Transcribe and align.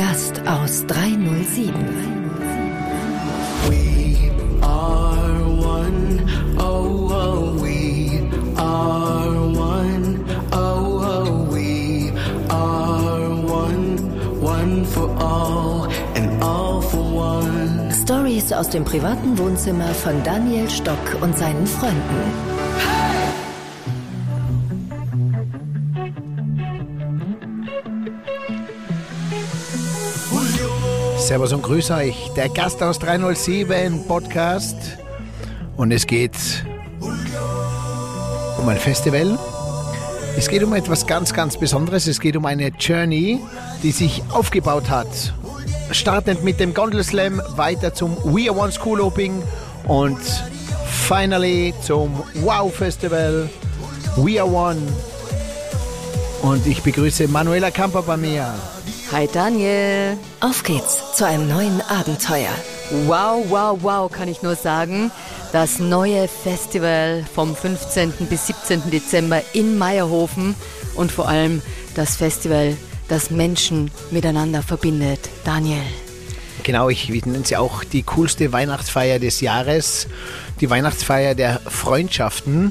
Gast 0.00 0.40
aus 0.46 0.86
307. 0.86 1.74
We 3.68 4.30
are 4.62 5.44
one, 5.60 6.24
oh, 6.56 7.10
oh, 7.12 7.62
we 7.62 8.22
are 8.56 9.28
one, 9.28 10.24
oh, 10.52 11.02
oh, 11.04 11.52
we 11.52 12.12
are 12.48 13.28
one, 13.44 14.40
one 14.40 14.86
for 14.86 15.14
all 15.18 15.86
and 16.14 16.42
all 16.42 16.80
for 16.80 17.04
one. 17.04 17.92
Stories 17.92 18.54
aus 18.54 18.70
dem 18.70 18.86
privaten 18.86 19.36
Wohnzimmer 19.36 19.92
von 19.92 20.14
Daniel 20.24 20.70
Stock 20.70 21.18
und 21.20 21.36
seinen 21.36 21.66
Freunden. 21.66 22.69
Servus 31.30 31.52
und 31.52 31.62
grüß 31.62 31.92
euch. 31.92 32.32
Der 32.34 32.48
Gast 32.48 32.82
aus 32.82 32.98
307 32.98 34.04
Podcast. 34.08 34.74
Und 35.76 35.92
es 35.92 36.04
geht 36.08 36.32
um 38.58 38.68
ein 38.68 38.76
Festival. 38.76 39.38
Es 40.36 40.48
geht 40.48 40.64
um 40.64 40.74
etwas 40.74 41.06
ganz, 41.06 41.32
ganz 41.32 41.56
Besonderes. 41.56 42.08
Es 42.08 42.18
geht 42.18 42.36
um 42.36 42.46
eine 42.46 42.72
Journey, 42.80 43.38
die 43.84 43.92
sich 43.92 44.24
aufgebaut 44.30 44.90
hat. 44.90 45.06
Startend 45.92 46.42
mit 46.42 46.58
dem 46.58 46.74
Gondel 46.74 47.04
Slam, 47.04 47.40
weiter 47.54 47.94
zum 47.94 48.16
We 48.24 48.50
Are 48.50 48.58
One 48.58 48.72
School 48.72 49.00
Opening 49.00 49.40
und 49.86 50.18
finally 50.84 51.72
zum 51.80 52.24
Wow 52.42 52.74
Festival. 52.74 53.48
We 54.16 54.42
Are 54.42 54.50
One. 54.50 54.82
Und 56.42 56.66
ich 56.66 56.82
begrüße 56.82 57.28
Manuela 57.28 57.70
Kamper 57.70 58.02
bei 58.02 58.16
mir. 58.16 58.52
Hi 59.12 59.26
Daniel. 59.26 60.16
Auf 60.38 60.62
geht's 60.62 61.16
zu 61.16 61.26
einem 61.26 61.48
neuen 61.48 61.80
Abenteuer. 61.80 62.54
Wow, 63.06 63.44
wow, 63.48 63.76
wow, 63.82 64.12
kann 64.12 64.28
ich 64.28 64.42
nur 64.42 64.54
sagen. 64.54 65.10
Das 65.50 65.80
neue 65.80 66.28
Festival 66.28 67.24
vom 67.34 67.56
15. 67.56 68.12
bis 68.30 68.46
17. 68.46 68.88
Dezember 68.88 69.42
in 69.52 69.78
Meierhofen 69.78 70.54
und 70.94 71.10
vor 71.10 71.28
allem 71.28 71.60
das 71.96 72.14
Festival, 72.14 72.76
das 73.08 73.32
Menschen 73.32 73.90
miteinander 74.12 74.62
verbindet. 74.62 75.28
Daniel. 75.44 75.82
Genau, 76.62 76.88
ich 76.88 77.08
nenne 77.08 77.44
sie 77.44 77.56
auch 77.56 77.82
die 77.82 78.04
coolste 78.04 78.52
Weihnachtsfeier 78.52 79.18
des 79.18 79.40
Jahres, 79.40 80.06
die 80.60 80.70
Weihnachtsfeier 80.70 81.34
der 81.34 81.60
Freundschaften. 81.66 82.70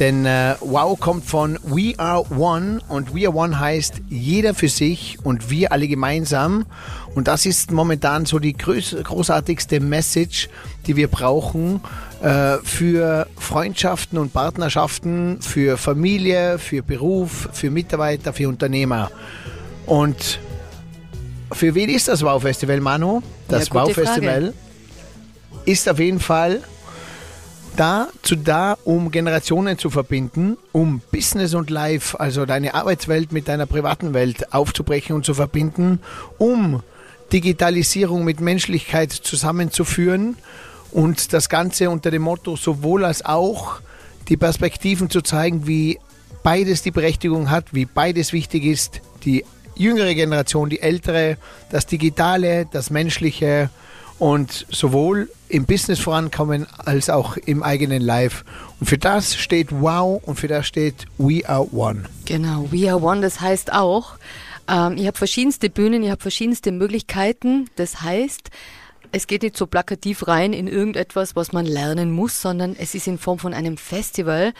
Denn 0.00 0.26
äh, 0.26 0.56
Wow 0.60 0.98
kommt 0.98 1.24
von 1.24 1.58
We 1.62 1.94
Are 1.98 2.24
One 2.36 2.80
und 2.88 3.14
We 3.14 3.28
Are 3.28 3.36
One 3.36 3.58
heißt 3.60 4.02
jeder 4.08 4.52
für 4.52 4.68
sich 4.68 5.18
und 5.22 5.50
wir 5.50 5.70
alle 5.70 5.86
gemeinsam. 5.86 6.66
Und 7.14 7.28
das 7.28 7.46
ist 7.46 7.70
momentan 7.70 8.26
so 8.26 8.40
die 8.40 8.54
groß, 8.56 8.96
großartigste 9.04 9.78
Message, 9.78 10.48
die 10.86 10.96
wir 10.96 11.06
brauchen 11.06 11.80
äh, 12.22 12.56
für 12.64 13.28
Freundschaften 13.38 14.18
und 14.18 14.32
Partnerschaften, 14.32 15.40
für 15.40 15.76
Familie, 15.76 16.58
für 16.58 16.82
Beruf, 16.82 17.48
für 17.52 17.70
Mitarbeiter, 17.70 18.32
für 18.32 18.48
Unternehmer. 18.48 19.12
Und 19.86 20.40
für 21.52 21.74
wen 21.76 21.88
ist 21.88 22.08
das 22.08 22.22
Wow 22.22 22.42
Festival, 22.42 22.80
Manu? 22.80 23.22
Das 23.46 23.68
Ja, 23.68 23.74
Wow 23.74 23.92
Festival 23.92 24.40
Frage. 24.40 24.54
ist 25.66 25.88
auf 25.88 26.00
jeden 26.00 26.18
Fall 26.18 26.62
dazu 27.76 28.36
da, 28.36 28.76
um 28.84 29.10
Generationen 29.10 29.78
zu 29.78 29.90
verbinden, 29.90 30.56
um 30.72 31.00
Business 31.10 31.54
und 31.54 31.70
Life, 31.70 32.18
also 32.18 32.46
deine 32.46 32.74
Arbeitswelt 32.74 33.32
mit 33.32 33.48
deiner 33.48 33.66
privaten 33.66 34.14
Welt 34.14 34.52
aufzubrechen 34.52 35.16
und 35.16 35.24
zu 35.24 35.34
verbinden, 35.34 36.00
um 36.38 36.82
Digitalisierung 37.32 38.24
mit 38.24 38.40
Menschlichkeit 38.40 39.12
zusammenzuführen 39.12 40.36
und 40.92 41.32
das 41.32 41.48
Ganze 41.48 41.90
unter 41.90 42.10
dem 42.10 42.22
Motto 42.22 42.56
sowohl 42.56 43.04
als 43.04 43.24
auch 43.24 43.80
die 44.28 44.36
Perspektiven 44.36 45.10
zu 45.10 45.20
zeigen, 45.20 45.66
wie 45.66 45.98
beides 46.42 46.82
die 46.82 46.90
Berechtigung 46.90 47.50
hat, 47.50 47.74
wie 47.74 47.86
beides 47.86 48.32
wichtig 48.32 48.64
ist, 48.64 49.00
die 49.24 49.44
jüngere 49.74 50.14
Generation, 50.14 50.70
die 50.70 50.80
ältere, 50.80 51.36
das 51.70 51.86
Digitale, 51.86 52.66
das 52.70 52.90
Menschliche 52.90 53.70
und 54.18 54.66
sowohl 54.70 55.28
im 55.54 55.66
Business 55.66 56.00
vorankommen 56.00 56.66
als 56.78 57.08
auch 57.08 57.36
im 57.36 57.62
eigenen 57.62 58.02
Life. 58.02 58.44
Und 58.80 58.86
für 58.86 58.98
das 58.98 59.36
steht 59.36 59.68
Wow 59.70 60.20
und 60.24 60.34
für 60.34 60.48
das 60.48 60.66
steht 60.66 61.06
We 61.16 61.48
Are 61.48 61.72
One. 61.72 62.04
Genau, 62.24 62.66
We 62.72 62.90
Are 62.90 63.00
One, 63.00 63.20
das 63.20 63.40
heißt 63.40 63.72
auch, 63.72 64.18
ähm, 64.68 64.96
ihr 64.96 65.06
habt 65.06 65.18
verschiedenste 65.18 65.70
Bühnen, 65.70 66.02
ihr 66.02 66.10
habt 66.10 66.22
verschiedenste 66.22 66.72
Möglichkeiten. 66.72 67.70
Das 67.76 68.02
heißt, 68.02 68.50
es 69.12 69.28
geht 69.28 69.42
nicht 69.42 69.56
so 69.56 69.66
plakativ 69.66 70.26
rein 70.26 70.52
in 70.52 70.66
irgendetwas, 70.66 71.36
was 71.36 71.52
man 71.52 71.66
lernen 71.66 72.10
muss, 72.10 72.42
sondern 72.42 72.74
es 72.76 72.96
ist 72.96 73.06
in 73.06 73.18
Form 73.18 73.38
von 73.38 73.54
einem 73.54 73.76
Festival. 73.76 74.52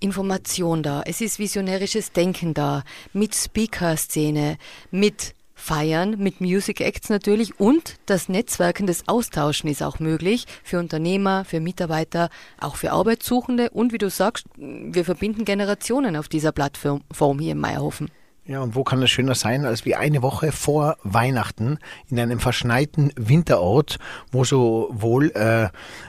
Information 0.00 0.82
da, 0.82 1.02
es 1.06 1.20
ist 1.20 1.38
visionärisches 1.38 2.10
Denken 2.10 2.54
da, 2.54 2.82
mit 3.12 3.36
Speaker-Szene, 3.36 4.58
mit 4.90 5.34
Feiern, 5.62 6.16
mit 6.18 6.40
Music 6.40 6.80
Acts 6.80 7.08
natürlich 7.08 7.60
und 7.60 7.94
das 8.06 8.28
Netzwerken, 8.28 8.88
das 8.88 9.06
Austauschen 9.06 9.70
ist 9.70 9.80
auch 9.80 10.00
möglich 10.00 10.46
für 10.64 10.80
Unternehmer, 10.80 11.44
für 11.44 11.60
Mitarbeiter, 11.60 12.30
auch 12.60 12.74
für 12.74 12.90
Arbeitssuchende 12.90 13.70
und 13.70 13.92
wie 13.92 13.98
du 13.98 14.10
sagst, 14.10 14.46
wir 14.56 15.04
verbinden 15.04 15.44
Generationen 15.44 16.16
auf 16.16 16.28
dieser 16.28 16.50
Plattform 16.50 17.38
hier 17.38 17.52
in 17.52 17.58
Meierhofen. 17.58 18.10
Ja, 18.44 18.60
und 18.60 18.74
wo 18.74 18.82
kann 18.82 19.00
das 19.00 19.10
schöner 19.10 19.36
sein, 19.36 19.64
als 19.64 19.84
wie 19.84 19.94
eine 19.94 20.20
Woche 20.20 20.50
vor 20.50 20.96
Weihnachten 21.04 21.78
in 22.08 22.18
einem 22.18 22.40
verschneiten 22.40 23.12
Winterort, 23.14 24.00
wo 24.32 24.42
sowohl 24.42 25.30
äh, 25.36 25.68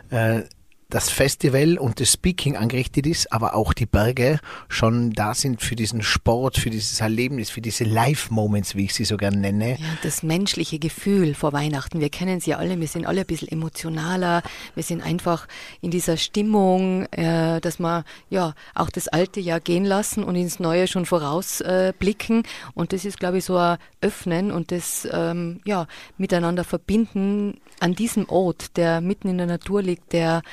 äh, 0.09 0.43
das 0.93 1.09
Festival 1.09 1.79
und 1.79 1.99
das 1.99 2.13
Speaking 2.13 2.55
angerichtet 2.55 3.07
ist, 3.07 3.33
aber 3.33 3.55
auch 3.55 3.73
die 3.73 3.87
Berge 3.87 4.39
schon 4.69 5.11
da 5.11 5.33
sind 5.33 5.59
für 5.59 5.75
diesen 5.75 6.03
Sport, 6.03 6.57
für 6.57 6.69
dieses 6.69 7.01
Erlebnis, 7.01 7.49
für 7.49 7.61
diese 7.61 7.83
Live-Moments, 7.83 8.75
wie 8.75 8.85
ich 8.85 8.93
sie 8.93 9.03
so 9.03 9.17
gern 9.17 9.41
nenne. 9.41 9.71
Ja, 9.71 9.97
das 10.03 10.21
menschliche 10.21 10.77
Gefühl 10.77 11.33
vor 11.33 11.51
Weihnachten. 11.51 11.99
Wir 11.99 12.09
kennen 12.09 12.37
es 12.37 12.45
ja 12.45 12.57
alle, 12.57 12.79
wir 12.79 12.87
sind 12.87 13.07
alle 13.07 13.21
ein 13.21 13.25
bisschen 13.25 13.47
emotionaler, 13.47 14.43
wir 14.75 14.83
sind 14.83 15.01
einfach 15.01 15.47
in 15.81 15.89
dieser 15.89 16.15
Stimmung, 16.15 17.07
äh, 17.07 17.59
dass 17.59 17.79
wir 17.79 18.05
ja 18.29 18.53
auch 18.75 18.91
das 18.91 19.07
alte 19.07 19.39
Jahr 19.39 19.61
gehen 19.61 19.85
lassen 19.85 20.23
und 20.23 20.35
ins 20.35 20.59
neue 20.59 20.87
schon 20.87 21.07
vorausblicken. 21.07 22.43
Äh, 22.43 22.47
und 22.75 22.93
das 22.93 23.03
ist, 23.03 23.19
glaube 23.19 23.39
ich, 23.39 23.45
so 23.45 23.57
ein 23.57 23.77
Öffnen 24.01 24.51
und 24.51 24.71
das 24.71 25.07
ähm, 25.11 25.59
ja, 25.65 25.87
miteinander 26.19 26.63
verbinden 26.63 27.59
an 27.79 27.95
diesem 27.95 28.29
Ort, 28.29 28.77
der 28.77 29.01
mitten 29.01 29.27
in 29.27 29.39
der 29.39 29.47
Natur 29.47 29.81
liegt, 29.81 30.13
der 30.13 30.43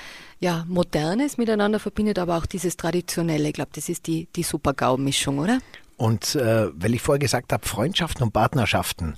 ja, 0.41 0.65
Modernes 0.69 1.37
miteinander 1.37 1.79
verbindet, 1.79 2.19
aber 2.19 2.39
auch 2.39 2.47
dieses 2.47 2.77
Traditionelle. 2.77 3.49
Ich 3.49 3.55
glaube, 3.55 3.71
das 3.75 3.89
ist 3.89 4.07
die, 4.07 4.27
die 4.35 4.43
Super-GAU-Mischung, 4.43 5.39
oder? 5.39 5.59
Und 5.99 6.35
äh, 6.35 6.69
weil 6.73 6.95
ich 6.95 7.03
vorher 7.03 7.19
gesagt 7.19 7.53
habe, 7.53 7.69
Freundschaften 7.69 8.23
und 8.23 8.33
Partnerschaften, 8.33 9.17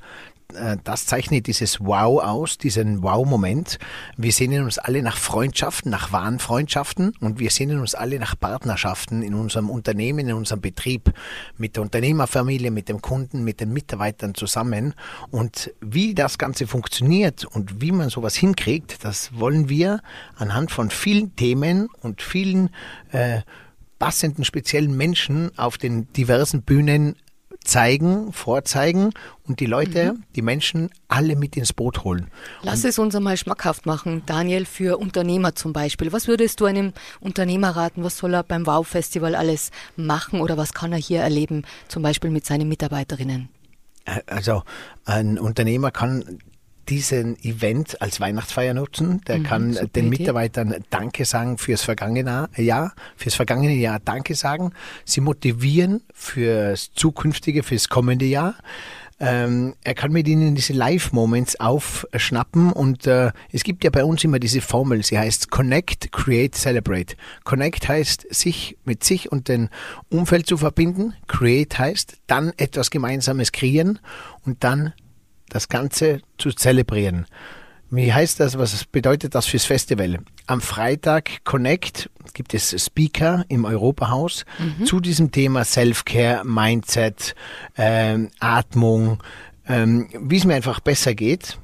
das 0.85 1.07
zeichnet 1.07 1.47
dieses 1.47 1.81
Wow 1.81 2.23
aus, 2.23 2.59
diesen 2.59 3.03
Wow-Moment. 3.03 3.79
Wir 4.17 4.33
sehnen 4.33 4.65
uns 4.65 4.79
alle 4.79 5.03
nach 5.03 5.17
Freundschaften, 5.17 5.91
nach 5.91 6.13
wahren 6.13 6.39
Freundschaften 6.39 7.15
und 7.21 7.39
wir 7.39 7.51
sehnen 7.51 7.81
uns 7.81 7.95
alle 7.95 8.19
nach 8.19 8.39
Partnerschaften 8.39 9.23
in 9.23 9.35
unserem 9.35 9.71
Unternehmen, 9.71 10.29
in 10.29 10.35
unserem 10.35 10.61
Betrieb, 10.61 11.13
mit 11.57 11.77
der 11.77 11.83
Unternehmerfamilie, 11.83 12.71
mit 12.71 12.89
dem 12.89 13.01
Kunden, 13.01 13.45
mit 13.45 13.61
den 13.61 13.73
Mitarbeitern 13.73 14.35
zusammen. 14.35 14.95
Und 15.31 15.73
wie 15.81 16.15
das 16.15 16.39
Ganze 16.39 16.67
funktioniert 16.67 17.45
und 17.45 17.81
wie 17.81 17.93
man 17.93 18.11
sowas 18.11 18.35
hinkriegt, 18.35 19.05
das 19.05 19.39
wollen 19.39 19.69
wir 19.69 20.01
anhand 20.37 20.71
von 20.71 20.91
vielen 20.91 21.35
Themen 21.37 21.89
und 22.01 22.23
vielen 22.23 22.71
äh, 23.11 23.41
passenden 23.99 24.45
speziellen 24.45 24.97
Menschen 24.97 25.57
auf 25.57 25.79
den 25.79 26.13
diversen 26.13 26.63
Bühnen 26.63 27.17
zeigen, 27.65 28.33
vorzeigen 28.33 29.11
und 29.47 29.61
die 29.61 29.67
Leute, 29.67 30.15
die 30.35 30.43
Menschen 30.43 30.91
alle 31.09 31.37
mit 31.37 31.57
ins 31.57 31.73
Boot 31.73 32.05
holen. 32.05 32.29
Lass 32.63 32.85
es 32.85 32.99
uns 32.99 33.15
einmal 33.15 33.37
schmackhaft 33.37 33.87
machen, 33.87 34.23
Daniel, 34.27 34.65
für 34.65 34.99
Unternehmer 34.99 35.55
zum 35.55 35.73
Beispiel. 35.73 36.13
Was 36.13 36.29
würdest 36.29 36.61
du 36.61 36.65
einem 36.67 36.93
Unternehmer 37.21 37.71
raten? 37.71 38.05
Was 38.05 38.19
soll 38.19 38.35
er 38.35 38.43
beim 38.43 38.67
Wow-Festival 38.67 39.35
alles 39.35 39.71
machen 39.97 40.41
oder 40.41 40.57
was 40.57 40.73
kann 40.73 40.93
er 40.93 40.99
hier 40.99 41.21
erleben, 41.21 41.65
zum 41.89 42.03
Beispiel 42.03 42.31
mit 42.31 42.47
seinen 42.47 42.69
Mitarbeiterinnen? 42.69 43.49
Also 44.27 44.63
ein 45.05 45.39
Unternehmer 45.39 45.91
kann 45.91 46.39
diesen 46.89 47.37
Event 47.43 48.01
als 48.01 48.21
Weihnachtsfeier 48.21 48.75
nutzen. 48.75 49.21
Der 49.27 49.39
Mhm, 49.39 49.43
kann 49.45 49.73
super 49.73 49.87
den. 49.87 50.09
Mitarbeitern 50.09 50.85
Danke 50.91 51.25
sagen 51.25 51.59
fürs 51.59 51.83
vergangene 51.83 52.49
Jahr, 52.57 52.95
fürs 53.17 53.35
vergangene 53.35 53.75
Jahr 53.75 54.01
Danke 54.01 54.35
sagen. 54.35 54.73
Sie 55.05 55.21
motivieren 55.21 56.03
fürs 56.13 56.93
zukünftige, 56.95 57.63
fürs 57.63 57.89
kommende 57.89 58.27
Jahr. 58.27 58.55
Ähm, 59.25 59.75
er 59.85 59.95
kann 59.95 60.11
mit 60.11 60.27
ihnen 60.27 60.57
diese 60.57 60.73
Live-Moments 60.73 61.61
aufschnappen 61.61 62.73
und 62.73 63.07
äh, 63.07 63.31
es 63.53 63.63
gibt 63.63 63.85
ja 63.85 63.91
bei 63.91 64.05
uns 64.05 64.25
immer 64.25 64.41
diese 64.41 64.61
Formel, 64.61 65.05
sie 65.05 65.17
heißt 65.17 65.49
Connect, 65.49 66.11
Create, 66.11 66.57
Celebrate. 66.57 67.15
Connect 67.45 67.89
heißt, 67.89 68.27
sich 68.35 68.77
mit 68.85 69.05
sich 69.05 69.31
und 69.31 69.47
dem 69.47 69.69
Umfeld 70.09 70.49
zu 70.49 70.57
verbinden. 70.57 71.15
Create 71.29 71.79
heißt, 71.79 72.17
dann 72.27 72.53
etwas 72.57 72.91
Gemeinsames 72.91 73.53
kreieren 73.53 74.01
und 74.45 74.65
dann 74.65 74.93
das 75.53 75.69
Ganze 75.69 76.21
zu 76.39 76.51
zelebrieren. 76.53 77.27
Wie 77.91 78.13
heißt 78.13 78.41
das? 78.41 78.57
Was 78.59 78.85
bedeutet 78.87 79.35
das 79.35 79.47
fürs 79.47 79.67
Festival? 79.67 80.19
Am 80.47 80.63
Freitag 80.63 81.45
Connect 81.45 82.09
gibt 82.33 82.55
es 82.55 82.75
Speaker 82.83 83.45
im 83.49 83.67
Europahaus 83.67 84.47
Mhm. 84.59 84.87
zu 84.87 85.01
diesem 85.01 85.31
Thema 85.31 85.65
Self-Care, 85.65 86.43
Mindset, 86.47 87.35
ähm, 87.77 88.31
Atmung, 88.41 89.23
ähm, 89.69 90.09
wie 90.19 90.39
es 90.39 90.45
mir 90.47 90.55
einfach 90.55 90.81
besser 90.81 91.15
geht. 91.15 91.59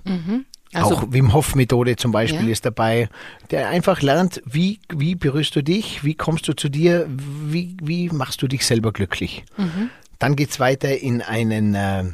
Also- 0.75 0.97
Auch 0.97 1.05
Wim 1.13 1.33
Hof 1.33 1.55
Methode 1.55 1.97
zum 1.97 2.13
Beispiel 2.13 2.45
Ja. 2.45 2.53
ist 2.53 2.67
dabei, 2.67 3.09
der 3.51 3.71
einfach 3.71 4.03
lernt, 4.03 4.43
wie, 4.45 4.81
wie 4.95 5.15
berührst 5.15 5.57
du 5.57 5.63
dich, 5.63 6.05
wie 6.05 6.15
kommst 6.15 6.47
du 6.47 6.53
zu 6.53 6.69
dir, 6.69 7.07
wie, 7.09 7.75
wie 7.83 8.11
machst 8.11 8.43
du 8.43 8.49
dich 8.49 8.67
selber 8.67 8.93
glücklich. 8.93 9.45
Mhm. 9.57 9.89
Dann 10.19 10.37
geht's 10.37 10.61
weiter 10.61 10.95
in 10.99 11.23
einen 11.23 11.75
äh, 11.75 12.05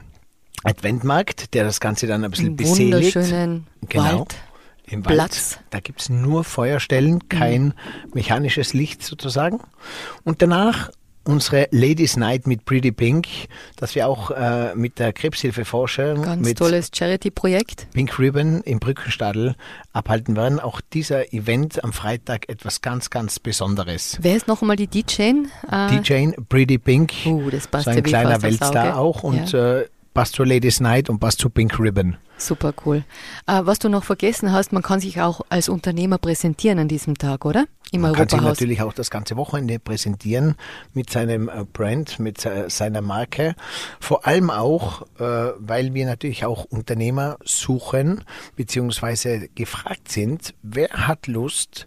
Adventmarkt, 0.64 1.54
der 1.54 1.64
das 1.64 1.80
Ganze 1.80 2.06
dann 2.06 2.24
ein 2.24 2.30
bisschen 2.30 2.48
Im 2.48 2.56
beseligt. 2.56 3.14
wunderschönen 3.16 3.66
Genau. 3.88 4.18
Wald. 4.20 4.34
Im 4.86 5.04
Wald. 5.06 5.14
Platz. 5.14 5.58
Da 5.70 5.80
gibt's 5.80 6.08
nur 6.10 6.44
Feuerstellen, 6.44 7.28
kein 7.28 7.72
mechanisches 8.12 8.74
Licht 8.74 9.02
sozusagen. 9.02 9.60
Und 10.24 10.42
danach 10.42 10.90
unsere 11.26 11.68
Ladies 11.70 12.18
Night 12.18 12.46
mit 12.46 12.66
Pretty 12.66 12.92
Pink, 12.92 13.26
das 13.76 13.94
wir 13.94 14.06
auch 14.06 14.30
äh, 14.30 14.74
mit 14.74 14.98
der 14.98 15.14
Krebshilfe 15.14 15.64
forschen, 15.64 16.20
Ganz 16.20 16.46
mit 16.46 16.58
tolles 16.58 16.90
Charity-Projekt. 16.94 17.86
Pink 17.94 18.18
Ribbon 18.18 18.60
im 18.60 18.78
Brückenstadel 18.78 19.54
abhalten 19.94 20.36
werden. 20.36 20.60
Auch 20.60 20.82
dieser 20.92 21.32
Event 21.32 21.82
am 21.82 21.94
Freitag 21.94 22.50
etwas 22.50 22.82
ganz, 22.82 23.08
ganz 23.08 23.38
Besonderes. 23.38 24.18
Wer 24.20 24.36
ist 24.36 24.48
noch 24.48 24.60
einmal 24.60 24.76
die 24.76 24.86
DJ? 24.86 25.22
Äh, 25.70 25.98
DJ 25.98 26.32
Pretty 26.46 26.76
Pink, 26.76 27.12
Uh, 27.24 27.48
das 27.48 27.68
passt 27.68 27.86
so 27.86 27.90
ein 27.92 28.02
kleiner 28.02 28.42
Weltstar 28.42 28.98
auch 28.98 29.22
und 29.22 29.50
Ja. 29.50 29.78
äh, 29.80 29.86
passt 30.14 30.34
zur 30.34 30.46
Ladies 30.46 30.80
Night 30.80 31.10
und 31.10 31.18
passt 31.18 31.40
zu 31.40 31.50
Pink 31.50 31.78
Ribbon. 31.78 32.16
Super 32.36 32.72
cool. 32.84 33.04
Äh, 33.46 33.60
was 33.64 33.78
du 33.78 33.88
noch 33.88 34.04
vergessen 34.04 34.52
hast, 34.52 34.72
man 34.72 34.82
kann 34.82 35.00
sich 35.00 35.20
auch 35.20 35.42
als 35.50 35.68
Unternehmer 35.68 36.18
präsentieren 36.18 36.78
an 36.78 36.88
diesem 36.88 37.16
Tag, 37.16 37.44
oder? 37.44 37.66
Im 37.92 38.00
Man 38.00 38.12
kann 38.12 38.28
sich 38.28 38.34
Europahaus. 38.34 38.58
natürlich 38.58 38.82
auch 38.82 38.92
das 38.92 39.10
ganze 39.10 39.36
Wochenende 39.36 39.78
präsentieren 39.78 40.56
mit 40.94 41.10
seinem 41.10 41.48
äh, 41.48 41.64
Brand, 41.70 42.18
mit 42.18 42.44
äh, 42.46 42.70
seiner 42.70 43.02
Marke. 43.02 43.54
Vor 44.00 44.26
allem 44.26 44.50
auch, 44.50 45.02
äh, 45.18 45.52
weil 45.58 45.94
wir 45.94 46.06
natürlich 46.06 46.44
auch 46.44 46.64
Unternehmer 46.64 47.36
suchen, 47.44 48.24
beziehungsweise 48.56 49.48
gefragt 49.54 50.10
sind, 50.10 50.54
wer 50.62 50.88
hat 50.90 51.26
Lust, 51.26 51.86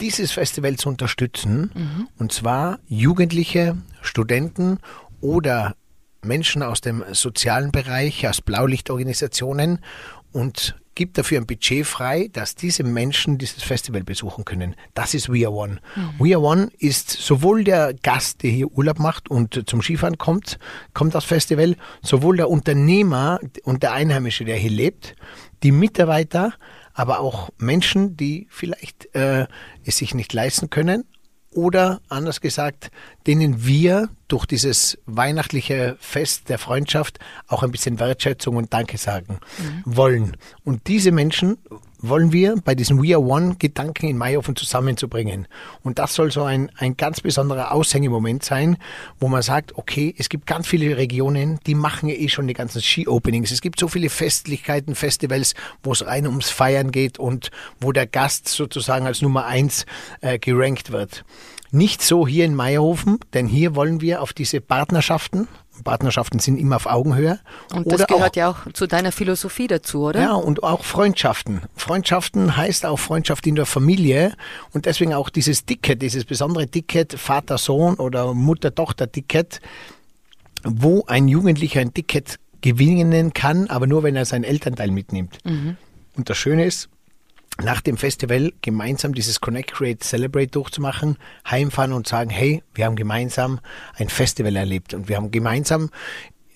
dieses 0.00 0.32
Festival 0.32 0.76
zu 0.76 0.90
unterstützen? 0.90 2.08
Und 2.18 2.30
zwar 2.30 2.78
Jugendliche, 2.86 3.78
Studenten 4.02 4.78
oder 5.22 5.74
Menschen 6.22 6.62
aus 6.62 6.80
dem 6.80 7.04
sozialen 7.12 7.72
Bereich, 7.72 8.26
aus 8.28 8.40
Blaulichtorganisationen 8.40 9.80
und 10.32 10.76
gibt 10.96 11.18
dafür 11.18 11.38
ein 11.38 11.46
Budget 11.46 11.86
frei, 11.86 12.28
dass 12.32 12.56
diese 12.56 12.82
Menschen 12.82 13.38
dieses 13.38 13.62
Festival 13.62 14.02
besuchen 14.02 14.44
können. 14.44 14.74
Das 14.94 15.14
ist 15.14 15.28
We 15.28 15.46
Are 15.46 15.54
One. 15.54 15.78
We 16.18 16.34
Are 16.34 16.42
One 16.42 16.70
ist 16.78 17.10
sowohl 17.10 17.62
der 17.62 17.94
Gast, 17.94 18.42
der 18.42 18.50
hier 18.50 18.72
Urlaub 18.72 18.98
macht 18.98 19.30
und 19.30 19.68
zum 19.68 19.82
Skifahren 19.82 20.18
kommt, 20.18 20.58
kommt 20.94 21.14
aufs 21.14 21.26
Festival, 21.26 21.76
sowohl 22.02 22.38
der 22.38 22.48
Unternehmer 22.48 23.38
und 23.62 23.82
der 23.82 23.92
Einheimische, 23.92 24.44
der 24.44 24.56
hier 24.56 24.70
lebt, 24.70 25.14
die 25.62 25.70
Mitarbeiter, 25.70 26.54
aber 26.94 27.20
auch 27.20 27.50
Menschen, 27.58 28.16
die 28.16 28.46
vielleicht 28.50 29.14
äh, 29.14 29.46
es 29.84 29.98
sich 29.98 30.14
nicht 30.14 30.32
leisten 30.32 30.70
können, 30.70 31.04
oder 31.56 32.00
anders 32.08 32.40
gesagt, 32.40 32.90
denen 33.26 33.64
wir 33.64 34.08
durch 34.28 34.46
dieses 34.46 34.98
weihnachtliche 35.06 35.96
Fest 36.00 36.48
der 36.48 36.58
Freundschaft 36.58 37.18
auch 37.48 37.62
ein 37.62 37.70
bisschen 37.70 37.98
Wertschätzung 37.98 38.56
und 38.56 38.72
Danke 38.72 38.98
sagen 38.98 39.38
wollen. 39.84 40.36
Und 40.64 40.86
diese 40.86 41.12
Menschen 41.12 41.58
wollen 42.08 42.32
wir 42.32 42.56
bei 42.64 42.74
diesem 42.74 43.02
We 43.02 43.14
Are 43.14 43.22
One 43.22 43.56
Gedanken 43.58 44.08
in 44.08 44.16
Mayhofen 44.16 44.56
zusammenzubringen. 44.56 45.48
Und 45.82 45.98
das 45.98 46.14
soll 46.14 46.30
so 46.30 46.42
ein, 46.42 46.70
ein 46.76 46.96
ganz 46.96 47.20
besonderer 47.20 47.72
Aushängemoment 47.72 48.44
sein, 48.44 48.76
wo 49.20 49.28
man 49.28 49.42
sagt, 49.42 49.76
okay, 49.76 50.14
es 50.18 50.28
gibt 50.28 50.46
ganz 50.46 50.66
viele 50.66 50.96
Regionen, 50.96 51.58
die 51.66 51.74
machen 51.74 52.08
ja 52.08 52.14
eh 52.14 52.28
schon 52.28 52.46
die 52.46 52.54
ganzen 52.54 52.82
Ski-Openings. 52.82 53.50
Es 53.50 53.60
gibt 53.60 53.80
so 53.80 53.88
viele 53.88 54.10
Festlichkeiten, 54.10 54.94
Festivals, 54.94 55.54
wo 55.82 55.92
es 55.92 56.06
rein 56.06 56.26
ums 56.26 56.50
Feiern 56.50 56.90
geht 56.92 57.18
und 57.18 57.50
wo 57.80 57.92
der 57.92 58.06
Gast 58.06 58.48
sozusagen 58.48 59.06
als 59.06 59.22
Nummer 59.22 59.46
eins 59.46 59.86
äh, 60.20 60.38
gerankt 60.38 60.92
wird. 60.92 61.24
Nicht 61.72 62.00
so 62.00 62.26
hier 62.26 62.44
in 62.44 62.54
Meierhofen, 62.54 63.18
denn 63.34 63.46
hier 63.46 63.74
wollen 63.74 64.00
wir 64.00 64.22
auf 64.22 64.32
diese 64.32 64.60
Partnerschaften, 64.60 65.48
Partnerschaften 65.84 66.38
sind 66.38 66.58
immer 66.58 66.76
auf 66.76 66.86
Augenhöhe, 66.86 67.38
Und 67.72 67.86
das 67.86 67.94
oder 67.94 68.06
gehört 68.06 68.32
auch 68.32 68.36
ja 68.36 68.50
auch 68.50 68.72
zu 68.72 68.86
deiner 68.86 69.12
Philosophie 69.12 69.66
dazu, 69.66 70.04
oder? 70.04 70.20
ja, 70.20 70.32
und 70.34 70.62
auch 70.62 70.84
Freundschaften. 70.84 71.62
Freundschaften 71.76 72.56
heißt 72.56 72.86
auch 72.86 72.98
Freundschaft 72.98 73.46
in 73.46 73.54
der 73.54 73.66
Familie 73.66 74.34
und 74.72 74.86
deswegen 74.86 75.14
auch 75.14 75.30
dieses 75.30 75.64
Ticket, 75.64 76.02
dieses 76.02 76.24
besondere 76.24 76.66
Ticket 76.66 77.14
Vater-Sohn 77.14 77.96
oder 77.96 78.34
Mutter-Tochter-Ticket, 78.34 79.60
wo 80.64 81.04
ein 81.06 81.28
Jugendlicher 81.28 81.80
ein 81.80 81.94
Ticket 81.94 82.38
gewinnen 82.60 83.32
kann, 83.32 83.68
aber 83.68 83.86
nur 83.86 84.02
wenn 84.02 84.16
er 84.16 84.24
seinen 84.24 84.44
Elternteil 84.44 84.90
mitnimmt. 84.90 85.38
Und 85.44 86.30
das 86.30 86.36
Schöne 86.36 86.64
ist, 86.64 86.88
nach 87.62 87.80
dem 87.80 87.96
Festival 87.96 88.52
gemeinsam 88.60 89.14
dieses 89.14 89.40
Connect, 89.40 89.72
Create, 89.72 90.02
Celebrate 90.02 90.48
durchzumachen, 90.48 91.16
heimfahren 91.48 91.92
und 91.92 92.06
sagen, 92.06 92.30
hey, 92.30 92.62
wir 92.74 92.84
haben 92.84 92.96
gemeinsam 92.96 93.60
ein 93.94 94.08
Festival 94.08 94.56
erlebt 94.56 94.94
und 94.94 95.08
wir 95.08 95.16
haben 95.16 95.30
gemeinsam 95.30 95.90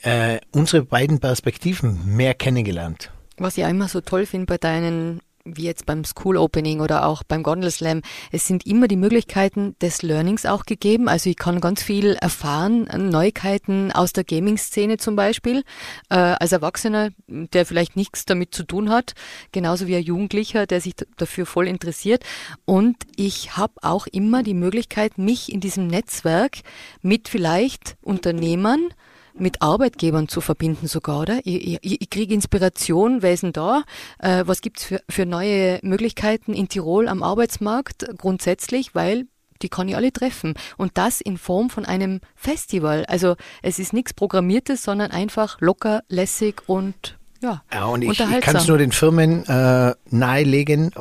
äh, 0.02 0.38
unsere 0.52 0.82
beiden 0.82 1.20
Perspektiven 1.20 2.17
mehr 2.17 2.35
kennengelernt. 2.35 3.11
Was 3.38 3.56
ich 3.56 3.64
auch 3.64 3.70
immer 3.70 3.88
so 3.88 4.00
toll 4.00 4.26
finde 4.26 4.47
bei 4.47 4.58
deinen, 4.58 5.20
wie 5.56 5.64
jetzt 5.64 5.87
beim 5.87 6.05
School 6.05 6.37
Opening 6.37 6.81
oder 6.81 7.06
auch 7.06 7.23
beim 7.23 7.43
Gondel 7.43 7.70
Slam, 7.70 8.02
es 8.32 8.47
sind 8.47 8.67
immer 8.67 8.88
die 8.88 8.97
Möglichkeiten 8.97 9.76
des 9.81 10.02
Learnings 10.02 10.47
auch 10.47 10.64
gegeben. 10.64 11.08
Also 11.08 11.31
ich 11.31 11.37
kann 11.37 11.61
ganz 11.61 11.82
viel 11.82 12.14
erfahren, 12.14 12.88
Neuigkeiten 13.11 13.93
aus 13.93 14.12
der 14.12 14.25
Gaming-Szene 14.25 14.97
zum 14.97 15.17
Beispiel, 15.17 15.64
äh, 16.08 16.17
als 16.17 16.52
Erwachsener, 16.52 17.11
der 17.26 17.67
vielleicht 17.67 17.97
nichts 17.97 18.25
damit 18.25 18.55
zu 18.55 18.64
tun 18.64 18.91
hat, 18.91 19.14
genauso 19.52 19.87
wie 19.87 19.97
ein 19.97 20.02
Jugendlicher, 20.02 20.67
der 20.67 20.81
sich 20.81 20.94
dafür 21.17 21.47
voll 21.47 21.69
interessiert. 21.69 22.25
Und 22.64 22.97
ich 23.17 23.56
habe 23.56 23.75
auch 23.82 24.06
immer 24.06 24.43
die 24.43 24.55
Möglichkeit, 24.55 25.19
mich 25.19 25.52
in 25.52 25.61
diesem 25.61 25.87
Netzwerk 25.87 26.58
mit 27.02 27.29
vielleicht 27.29 27.97
Unternehmern, 28.02 28.88
mit 29.34 29.62
Arbeitgebern 29.62 30.28
zu 30.28 30.40
verbinden 30.40 30.87
sogar, 30.87 31.20
oder? 31.20 31.40
Ich, 31.44 31.82
ich, 31.82 32.00
ich 32.02 32.10
kriege 32.10 32.34
Inspiration, 32.34 33.22
wer 33.22 33.32
ist 33.32 33.42
denn 33.42 33.52
da? 33.52 33.82
Äh, 34.18 34.44
was 34.46 34.60
gibt's 34.60 34.84
für, 34.84 35.00
für 35.08 35.26
neue 35.26 35.78
Möglichkeiten 35.82 36.52
in 36.54 36.68
Tirol 36.68 37.08
am 37.08 37.22
Arbeitsmarkt 37.22 38.06
grundsätzlich, 38.18 38.94
weil 38.94 39.26
die 39.62 39.68
kann 39.68 39.88
ich 39.88 39.96
alle 39.96 40.12
treffen. 40.12 40.54
Und 40.76 40.96
das 40.96 41.20
in 41.20 41.37
Form 41.37 41.70
von 41.70 41.84
einem 41.84 42.20
Festival. 42.34 43.04
Also 43.06 43.37
es 43.62 43.78
ist 43.78 43.92
nichts 43.92 44.14
Programmiertes, 44.14 44.82
sondern 44.82 45.10
einfach 45.10 45.60
locker, 45.60 46.02
lässig 46.08 46.62
und 46.66 47.18
ja, 47.42 47.62
Ja, 47.72 47.87
und 47.87 48.02
ich, 48.02 48.20
ich 48.20 48.40
kann 48.40 48.56
es 48.56 48.68
nur 48.68 48.76
den 48.76 48.92
Firmen 48.92 49.46
äh, 49.46 49.94
nahelegen, 50.10 50.92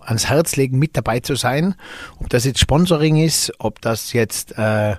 ans 0.00 0.26
Herz 0.26 0.56
legen, 0.56 0.78
mit 0.78 0.96
dabei 0.96 1.20
zu 1.20 1.34
sein. 1.34 1.74
Ob 2.18 2.30
das 2.30 2.44
jetzt 2.44 2.60
Sponsoring 2.60 3.16
ist, 3.16 3.52
ob 3.58 3.80
das 3.80 4.12
jetzt 4.12 4.56
äh, 4.56 4.96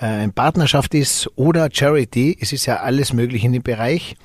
äh, 0.00 0.06
eine 0.06 0.32
Partnerschaft 0.32 0.94
ist 0.94 1.28
oder 1.36 1.68
Charity, 1.72 2.36
es 2.40 2.52
ist 2.52 2.66
ja 2.66 2.76
alles 2.76 3.12
möglich 3.12 3.44
in 3.44 3.52
dem 3.52 3.62
Bereich. 3.62 4.16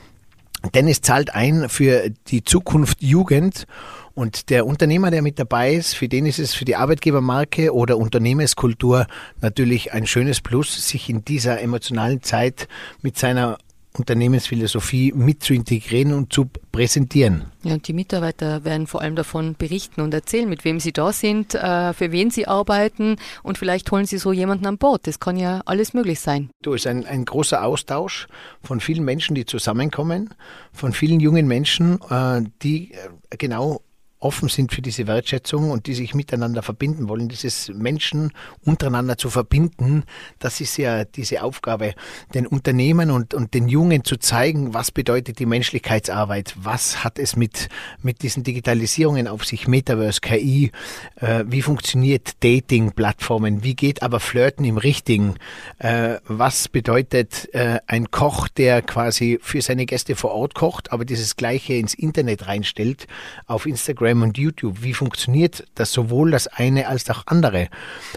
Denn 0.74 0.88
es 0.88 1.02
zahlt 1.02 1.36
ein 1.36 1.70
für 1.70 2.10
die 2.28 2.44
Zukunft 2.44 3.04
Jugend 3.04 3.68
und 4.16 4.50
der 4.50 4.66
Unternehmer, 4.66 5.12
der 5.12 5.22
mit 5.22 5.38
dabei 5.38 5.74
ist, 5.74 5.94
für 5.94 6.08
den 6.08 6.26
ist 6.26 6.40
es 6.40 6.54
für 6.54 6.66
die 6.66 6.76
Arbeitgebermarke 6.78 7.74
oder 7.74 7.98
Unternehmenskultur 7.98 9.06
natürlich 9.42 9.94
ein 9.94 10.08
schönes 10.08 10.42
Plus, 10.42 10.88
sich 10.88 11.10
in 11.10 11.24
dieser 11.26 11.62
emotionalen 11.62 12.24
Zeit 12.24 12.68
mit 13.02 13.18
seiner 13.18 13.58
Unternehmensphilosophie 13.98 15.14
mit 15.14 15.44
zu 15.44 15.54
integrieren 15.54 16.14
und 16.14 16.34
zu 16.34 16.50
präsentieren. 16.72 17.46
Ja, 17.64 17.74
und 17.74 17.88
die 17.88 17.94
Mitarbeiter 17.94 18.64
werden 18.64 18.88
vor 18.88 19.02
allem 19.02 19.16
davon 19.16 19.56
berichten 19.58 20.02
und 20.02 20.14
erzählen, 20.14 20.48
mit 20.48 20.66
wem 20.66 20.80
sie 20.80 20.92
da 20.92 21.12
sind, 21.12 21.56
äh, 21.56 21.94
für 21.94 22.12
wen 22.12 22.30
sie 22.30 22.48
arbeiten 22.48 23.16
und 23.44 23.58
vielleicht 23.58 23.92
holen 23.92 24.06
sie 24.06 24.18
so 24.18 24.32
jemanden 24.32 24.66
an 24.66 24.78
Bord. 24.78 25.08
Das 25.08 25.20
kann 25.20 25.38
ja 25.38 25.62
alles 25.66 25.94
möglich 25.94 26.20
sein. 26.20 26.50
Du, 26.62 26.74
es 26.74 26.82
ist 26.82 26.88
ein, 26.88 27.06
ein 27.06 27.26
großer 27.26 27.64
Austausch 27.64 28.28
von 28.62 28.80
vielen 28.80 29.06
Menschen, 29.06 29.36
die 29.36 29.46
zusammenkommen, 29.46 30.34
von 30.74 30.94
vielen 30.94 31.20
jungen 31.20 31.48
Menschen, 31.48 32.00
äh, 32.10 32.42
die 32.62 32.94
äh, 32.94 33.38
genau 33.38 33.82
offen 34.26 34.50
sind 34.50 34.74
für 34.74 34.82
diese 34.82 35.06
Wertschätzung 35.06 35.70
und 35.70 35.86
die 35.86 35.94
sich 35.94 36.16
miteinander 36.16 36.64
verbinden 36.64 37.08
wollen, 37.08 37.30
dieses 37.30 37.70
Menschen 37.70 38.32
untereinander 38.64 39.20
zu 39.20 39.30
verbinden, 39.30 40.04
das 40.40 40.62
ist 40.62 40.78
ja 40.78 41.06
diese 41.06 41.44
Aufgabe, 41.44 41.94
den 42.34 42.48
Unternehmen 42.48 43.12
und, 43.12 43.36
und 43.36 43.54
den 43.54 43.68
Jungen 43.68 44.04
zu 44.04 44.18
zeigen, 44.18 44.74
was 44.74 44.90
bedeutet 44.92 45.38
die 45.38 45.46
Menschlichkeitsarbeit, 45.46 46.56
was 46.58 47.04
hat 47.04 47.20
es 47.20 47.36
mit, 47.36 47.70
mit 48.02 48.24
diesen 48.24 48.44
Digitalisierungen 48.44 49.28
auf 49.28 49.46
sich, 49.46 49.68
Metaverse, 49.68 50.22
KI, 50.22 50.72
äh, 51.18 51.44
wie 51.46 51.62
funktioniert 51.62 52.44
Dating-Plattformen, 52.44 53.64
wie 53.64 53.76
geht 53.76 54.02
aber 54.02 54.20
Flirten 54.20 54.66
im 54.66 54.78
Richtigen, 54.78 55.36
äh, 55.78 56.16
was 56.28 56.68
bedeutet 56.68 57.54
äh, 57.54 57.78
ein 57.86 58.10
Koch, 58.10 58.48
der 58.48 58.82
quasi 58.82 59.38
für 59.40 59.62
seine 59.62 59.86
Gäste 59.86 60.16
vor 60.16 60.32
Ort 60.32 60.56
kocht, 60.56 60.92
aber 60.92 61.06
dieses 61.06 61.36
Gleiche 61.36 61.76
ins 61.76 61.94
Internet 61.94 62.48
reinstellt, 62.48 63.06
auf 63.46 63.68
Instagram 63.68 64.15
und 64.22 64.38
YouTube. 64.38 64.82
Wie 64.82 64.94
funktioniert 64.94 65.66
das 65.76 65.92
sowohl 65.92 66.32
das 66.32 66.48
eine 66.48 66.88
als 66.88 67.10
auch 67.10 67.24
andere? 67.28 67.70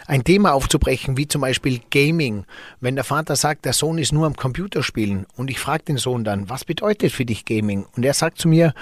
Ein 0.07 0.25
Thema 0.25 0.53
aufzubrechen, 0.53 1.17
wie 1.17 1.29
zum 1.29 1.41
Beispiel 1.41 1.81
Gaming. 1.91 2.45
Wenn 2.81 2.95
der 2.95 3.05
Vater 3.05 3.37
sagt, 3.37 3.65
der 3.65 3.73
Sohn 3.73 3.99
ist 3.99 4.13
nur 4.13 4.27
am 4.27 4.37
Computer 4.37 4.83
spielen 4.83 5.27
und 5.37 5.51
ich 5.51 5.59
frage 5.59 5.85
den 5.85 5.99
Sohn 5.99 6.25
dann, 6.25 6.49
was 6.49 6.65
bedeutet 6.65 7.13
für 7.13 7.25
dich 7.25 7.45
Gaming? 7.45 7.87
Und 7.97 8.05
er 8.05 8.15
sagt 8.15 8.39
zu 8.39 8.49
mir, 8.49 8.75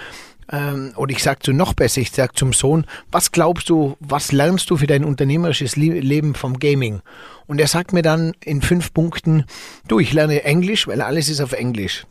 ähm, 0.51 0.93
oder 0.97 1.13
ich 1.13 1.23
sage 1.23 1.41
zu 1.41 1.53
noch 1.53 1.75
besser, 1.75 2.01
ich 2.01 2.13
sage 2.13 2.35
zum 2.35 2.53
Sohn, 2.53 2.87
was 3.11 3.33
glaubst 3.33 3.69
du, 3.69 3.97
was 4.01 4.33
lernst 4.33 4.71
du 4.71 4.77
für 4.77 4.87
dein 4.87 5.05
unternehmerisches 5.05 5.77
Leben 5.77 6.35
vom 6.35 6.59
Gaming? 6.59 7.01
Und 7.47 7.61
er 7.61 7.69
sagt 7.69 7.93
mir 7.93 8.03
dann 8.03 8.33
in 8.45 8.63
fünf 8.63 8.93
Punkten, 8.93 9.45
du, 9.89 9.99
ich 9.99 10.13
lerne 10.13 10.45
Englisch, 10.45 10.87
weil 10.87 11.01
alles 11.01 11.29
ist 11.29 11.41
auf 11.41 11.53
Englisch. 11.53 12.07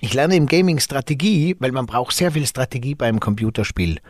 Ich 0.00 0.12
lerne 0.12 0.36
im 0.36 0.46
Gaming 0.46 0.80
Strategie, 0.80 1.56
weil 1.60 1.72
man 1.72 1.86
braucht 1.86 2.14
sehr 2.14 2.32
viel 2.32 2.46
Strategie 2.46 2.94
beim 2.94 3.20
Computerspiel. 3.20 4.00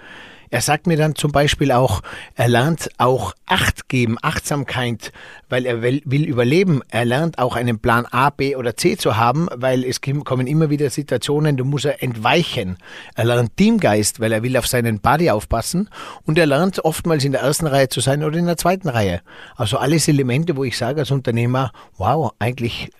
Er 0.55 0.61
sagt 0.61 0.87
mir 0.87 0.97
dann 0.97 1.17
zum 1.17 1.33
Beispiel 1.33 1.73
auch, 1.73 2.01
er 2.37 2.47
lernt 2.47 2.89
auch 2.99 3.35
Acht 3.45 3.89
geben, 3.89 4.19
Achtsamkeit, 4.23 5.11
weil 5.49 5.67
er 5.67 5.83
will, 5.83 6.01
will 6.05 6.25
überleben. 6.25 6.81
Er 6.91 7.05
lernt 7.05 7.41
auch 7.41 7.57
einen 7.57 7.81
Plan 7.81 8.07
A, 8.07 8.31
B 8.31 8.55
oder 8.55 8.77
C 8.77 8.97
zu 8.97 9.17
haben, 9.17 9.49
weil 9.53 9.85
es 9.85 10.01
kommen 10.01 10.47
immer 10.47 10.71
wieder 10.71 10.91
Situationen, 10.91 11.57
du 11.57 11.65
musst 11.65 11.87
er 11.87 12.05
entweichen. 12.05 12.77
Er 13.17 13.25
lernt 13.25 13.57
Teamgeist, 13.57 14.21
weil 14.21 14.31
er 14.31 14.45
will 14.45 14.57
auf 14.57 14.69
seinen 14.69 15.01
Buddy 15.01 15.29
aufpassen 15.29 15.91
und 16.25 16.39
er 16.39 16.47
lernt 16.47 16.85
oftmals 16.85 17.25
in 17.25 17.33
der 17.33 17.41
ersten 17.41 17.67
Reihe 17.67 17.89
zu 17.89 17.99
sein 17.99 18.23
oder 18.23 18.39
in 18.39 18.47
der 18.47 18.57
zweiten 18.57 18.89
Reihe. 18.89 19.23
Also 19.57 19.79
alles 19.79 20.07
Elemente, 20.07 20.57
wo 20.57 20.63
ich 20.63 20.79
sage 20.79 21.01
als 21.01 21.11
Unternehmer, 21.11 21.73
wow, 21.99 22.33
eigentlich 22.39 22.93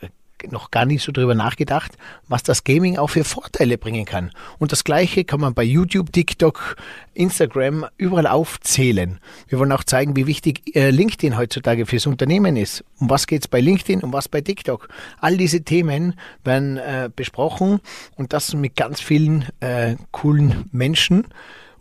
noch 0.51 0.71
gar 0.71 0.85
nicht 0.85 1.03
so 1.03 1.13
drüber 1.13 1.35
nachgedacht, 1.35 1.93
was 2.29 2.43
das 2.43 2.65
Gaming 2.65 2.99
auch 2.99 3.09
für 3.09 3.25
Vorteile 3.25 3.79
bringen 3.79 4.05
kann. 4.05 4.31
Und 4.59 4.73
das 4.73 4.85
Gleiche 4.85 5.25
kann 5.25 5.41
man 5.41 5.55
bei 5.55 5.63
YouTube, 5.63 6.13
TikTok, 6.13 6.77
Instagram 7.15 7.87
überall 7.97 8.27
aufzählen. 8.27 9.21
Wir 9.49 9.59
wollen 9.59 9.73
auch 9.73 9.85
zeigen, 9.85 10.17
wie 10.17 10.27
wichtig 10.27 10.75
äh, 10.77 10.91
LinkedIn 10.91 11.37
heutzutage 11.37 11.87
fürs 11.87 12.07
Unternehmen 12.07 12.57
ist. 12.57 12.85
Um 12.99 13.11
was 13.11 13.27
geht 13.27 13.43
es 13.43 13.49
bei 13.49 13.61
LinkedIn, 13.61 14.03
um 14.03 14.13
was 14.13 14.29
bei 14.29 14.41
TikTok. 14.41 14.89
All 15.21 15.37
diese 15.37 15.63
Themen 15.63 16.15
werden 16.43 16.77
äh, 16.77 17.11
besprochen 17.15 17.81
und 18.17 18.33
das 18.33 18.55
mit 18.55 18.77
ganz 18.77 19.01
vielen 19.01 19.47
äh, 19.61 19.97
coolen 20.11 20.69
Menschen. 20.73 21.27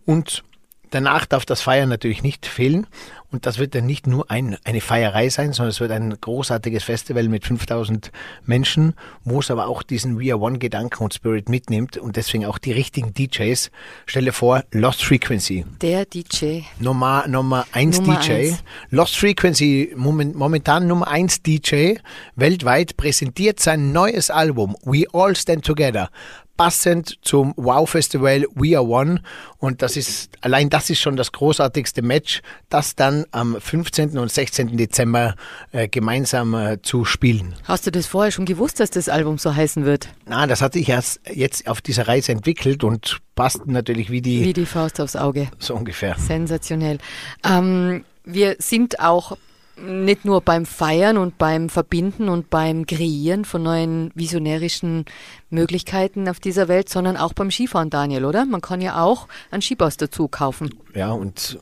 Und 0.05 0.43
danach 0.91 1.25
darf 1.25 1.45
das 1.45 1.61
Feiern 1.61 1.89
natürlich 1.89 2.23
nicht 2.23 2.45
fehlen. 2.45 2.87
Und 3.33 3.47
das 3.47 3.57
wird 3.57 3.73
dann 3.73 3.87
nicht 3.87 4.05
nur 4.05 4.29
ein, 4.29 4.57
eine 4.63 4.79
Feierei 4.79 5.27
sein, 5.29 5.53
sondern 5.53 5.71
es 5.71 5.79
wird 5.79 5.91
ein 5.91 6.15
großartiges 6.21 6.83
Festival 6.83 7.27
mit 7.27 7.45
5000 7.45 8.11
Menschen, 8.45 8.93
wo 9.23 9.39
es 9.39 9.49
aber 9.49 9.67
auch 9.67 9.81
diesen 9.81 10.19
We 10.19 10.31
Are 10.31 10.39
One 10.39 10.59
Gedanken 10.59 11.03
und 11.03 11.15
Spirit 11.15 11.49
mitnimmt 11.49 11.97
und 11.97 12.15
deswegen 12.15 12.45
auch 12.45 12.59
die 12.59 12.71
richtigen 12.71 13.11
DJs. 13.15 13.71
Stelle 14.05 14.33
vor, 14.33 14.63
Lost 14.71 15.03
Frequency. 15.03 15.65
Der 15.81 16.05
DJ. 16.05 16.61
Nummer, 16.79 17.27
Nummer 17.27 17.65
eins 17.71 17.99
Nummer 17.99 18.19
DJ. 18.19 18.33
eins. 18.33 18.63
Lost 18.91 19.17
Frequency, 19.17 19.93
moment, 19.95 20.35
momentan 20.35 20.85
Nummer 20.85 21.07
eins 21.07 21.41
DJ 21.41 21.95
weltweit, 22.35 22.97
präsentiert 22.97 23.59
sein 23.59 23.91
neues 23.91 24.29
Album 24.29 24.75
We 24.83 25.05
All 25.11 25.35
Stand 25.35 25.65
Together 25.65 26.11
passend 26.57 27.17
zum 27.21 27.53
Wow 27.57 27.89
Festival 27.89 28.45
We 28.55 28.77
Are 28.77 28.85
One. 28.87 29.21
Und 29.57 29.81
das 29.81 29.97
ist, 29.97 30.29
allein 30.41 30.69
das 30.69 30.89
ist 30.89 30.99
schon 30.99 31.15
das 31.15 31.31
großartigste 31.31 32.01
Match, 32.01 32.41
das 32.69 32.95
dann 32.95 33.25
am 33.31 33.59
15. 33.59 34.17
und 34.17 34.31
16. 34.31 34.77
Dezember 34.77 35.35
äh, 35.71 35.87
gemeinsam 35.87 36.53
äh, 36.53 36.81
zu 36.81 37.05
spielen. 37.05 37.55
Hast 37.63 37.87
du 37.87 37.91
das 37.91 38.07
vorher 38.07 38.31
schon 38.31 38.45
gewusst, 38.45 38.79
dass 38.79 38.91
das 38.91 39.09
Album 39.09 39.37
so 39.37 39.55
heißen 39.55 39.85
wird? 39.85 40.09
Na, 40.25 40.45
das 40.47 40.61
hatte 40.61 40.79
ich 40.79 40.89
erst 40.89 41.21
jetzt 41.31 41.67
auf 41.67 41.81
dieser 41.81 42.07
Reise 42.07 42.31
entwickelt 42.31 42.83
und 42.83 43.19
passt 43.35 43.65
natürlich 43.65 44.09
wie 44.11 44.21
die, 44.21 44.43
Wie 44.45 44.53
die 44.53 44.65
Faust 44.65 45.01
aufs 45.01 45.15
Auge. 45.15 45.49
so 45.59 45.75
ungefähr. 45.75 46.15
Sensationell. 46.19 46.99
Ähm, 47.43 48.05
wir 48.25 48.55
sind 48.59 48.99
auch 48.99 49.37
nicht 49.77 50.25
nur 50.25 50.41
beim 50.41 50.65
Feiern 50.65 51.17
und 51.17 51.37
beim 51.37 51.69
Verbinden 51.69 52.29
und 52.29 52.49
beim 52.49 52.85
Kreieren 52.85 53.45
von 53.45 53.63
neuen 53.63 54.11
visionärischen 54.15 55.05
Möglichkeiten 55.49 56.29
auf 56.29 56.39
dieser 56.39 56.67
Welt, 56.67 56.89
sondern 56.89 57.17
auch 57.17 57.33
beim 57.33 57.51
Skifahren, 57.51 57.89
Daniel, 57.89 58.25
oder? 58.25 58.45
Man 58.45 58.61
kann 58.61 58.81
ja 58.81 59.01
auch 59.01 59.27
ein 59.51 59.61
Skipass 59.61 59.97
dazu 59.97 60.27
kaufen. 60.27 60.69
Ja, 60.93 61.11
und 61.11 61.59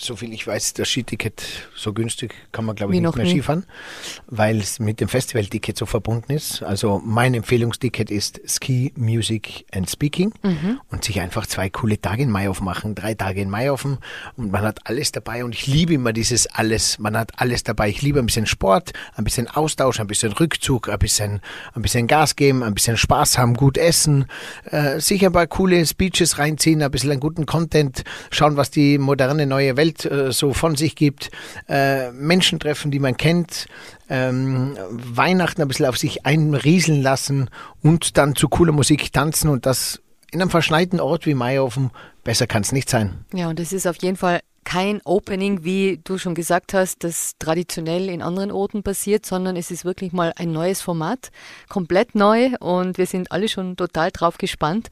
soviel 0.00 0.32
ich 0.32 0.46
weiß, 0.46 0.74
das 0.74 0.88
Skiticket 0.88 1.42
so 1.74 1.92
günstig 1.92 2.34
kann 2.52 2.64
man, 2.64 2.76
glaube 2.76 2.92
Wie 2.92 2.96
ich, 2.96 3.02
nicht 3.02 3.08
noch 3.10 3.16
mehr 3.16 3.24
nie. 3.24 3.30
Skifahren, 3.32 3.64
weil 4.26 4.58
es 4.58 4.78
mit 4.78 5.00
dem 5.00 5.08
Festivalticket 5.08 5.76
so 5.76 5.86
verbunden 5.86 6.32
ist. 6.32 6.62
Also 6.62 7.00
mein 7.04 7.34
Empfehlungsticket 7.34 8.10
ist 8.10 8.40
Ski, 8.46 8.92
Music 8.96 9.64
and 9.72 9.88
Speaking 9.90 10.32
Mhm. 10.42 10.80
und 10.90 11.04
sich 11.04 11.20
einfach 11.20 11.46
zwei 11.46 11.68
coole 11.70 12.00
Tage 12.00 12.22
in 12.22 12.30
Maihofen 12.30 12.64
machen, 12.64 12.94
drei 12.94 13.14
Tage 13.14 13.40
in 13.40 13.50
Maihofen 13.50 13.98
und 14.36 14.52
man 14.52 14.62
hat 14.62 14.80
alles 14.86 15.12
dabei 15.12 15.44
und 15.44 15.54
ich 15.54 15.66
liebe 15.66 15.94
immer 15.94 16.12
dieses 16.12 16.46
alles, 16.46 16.98
man 16.98 17.16
hat 17.16 17.32
alles 17.36 17.62
dabei. 17.64 17.88
Ich 17.88 18.02
liebe 18.02 18.18
ein 18.18 18.26
bisschen 18.26 18.46
Sport, 18.46 18.92
ein 19.14 19.24
bisschen 19.24 19.48
Austausch, 19.48 20.00
ein 20.00 20.06
bisschen 20.06 20.32
Rückzug, 20.32 20.88
ein 20.88 20.98
bisschen, 20.98 21.40
ein 21.74 21.82
bisschen 21.82 22.06
Gas 22.06 22.36
geben, 22.36 22.62
ein 22.62 22.74
bisschen 22.74 22.96
Spaß 22.96 23.38
haben, 23.38 23.54
gut 23.54 23.76
essen, 23.78 24.26
äh, 24.70 25.00
sich 25.00 25.24
ein 25.24 25.32
paar 25.32 25.46
coole 25.46 25.84
Speeches 25.86 26.38
reinziehen, 26.38 26.82
ein 26.82 26.90
bisschen 26.90 27.10
einen 27.10 27.20
guten 27.20 27.46
Content, 27.46 28.04
schauen, 28.30 28.56
was 28.56 28.70
die 28.70 28.98
moderne 28.98 29.46
neue 29.46 29.76
Welt 29.76 29.87
äh, 30.04 30.32
so 30.32 30.52
von 30.54 30.76
sich 30.76 30.96
gibt, 30.96 31.30
äh, 31.68 32.10
Menschen 32.12 32.58
treffen, 32.58 32.90
die 32.90 32.98
man 32.98 33.16
kennt, 33.16 33.66
ähm, 34.08 34.76
Weihnachten 34.90 35.62
ein 35.62 35.68
bisschen 35.68 35.86
auf 35.86 35.98
sich 35.98 36.26
einrieseln 36.26 37.02
lassen 37.02 37.50
und 37.82 38.16
dann 38.16 38.36
zu 38.36 38.48
cooler 38.48 38.72
Musik 38.72 39.12
tanzen 39.12 39.48
und 39.48 39.66
das 39.66 40.00
in 40.30 40.40
einem 40.40 40.50
verschneiten 40.50 41.00
Ort 41.00 41.26
wie 41.26 41.34
Maihofen, 41.34 41.90
besser 42.22 42.46
kann 42.46 42.62
es 42.62 42.72
nicht 42.72 42.90
sein. 42.90 43.24
Ja, 43.32 43.48
und 43.48 43.58
es 43.60 43.72
ist 43.72 43.86
auf 43.86 43.96
jeden 44.02 44.16
Fall 44.16 44.40
kein 44.68 45.00
Opening, 45.04 45.64
wie 45.64 45.98
du 46.04 46.18
schon 46.18 46.34
gesagt 46.34 46.74
hast, 46.74 47.02
das 47.02 47.32
traditionell 47.38 48.10
in 48.10 48.20
anderen 48.20 48.50
Orten 48.50 48.82
passiert, 48.82 49.24
sondern 49.24 49.56
es 49.56 49.70
ist 49.70 49.86
wirklich 49.86 50.12
mal 50.12 50.34
ein 50.36 50.52
neues 50.52 50.82
Format, 50.82 51.30
komplett 51.70 52.14
neu 52.14 52.50
und 52.60 52.98
wir 52.98 53.06
sind 53.06 53.32
alle 53.32 53.48
schon 53.48 53.76
total 53.76 54.10
drauf 54.10 54.36
gespannt. 54.36 54.88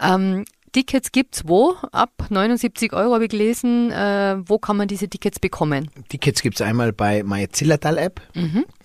Ähm, 0.00 0.44
Tickets 0.72 1.10
gibt's 1.12 1.42
wo? 1.46 1.74
Ab 1.92 2.12
79 2.28 2.92
Euro 2.92 3.14
habe 3.14 3.24
ich 3.24 3.30
gelesen. 3.30 3.90
Äh, 3.90 4.36
wo 4.46 4.58
kann 4.58 4.76
man 4.76 4.88
diese 4.88 5.08
Tickets 5.08 5.38
bekommen? 5.40 5.90
Tickets 6.08 6.42
gibt 6.42 6.56
es 6.56 6.62
einmal 6.62 6.92
bei 6.92 7.22
meine 7.22 7.48
Zillertal-App. 7.48 8.20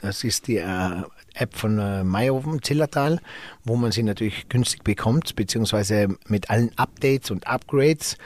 Das 0.02 0.24
ist 0.24 0.48
die 0.48 0.58
äh, 0.58 1.04
App 1.36 1.56
von 1.56 1.78
äh, 1.80 2.04
Maihofen 2.04 2.62
Zillertal, 2.64 3.20
wo 3.64 3.76
man 3.76 3.92
sie 3.92 4.04
natürlich 4.04 4.50
günstig 4.50 4.84
bekommt, 4.84 5.36
beziehungsweise 5.36 6.08
mit 6.28 6.50
allen 6.50 6.72
Updates 6.78 7.30
und 7.32 7.46
Upgrades 7.48 8.18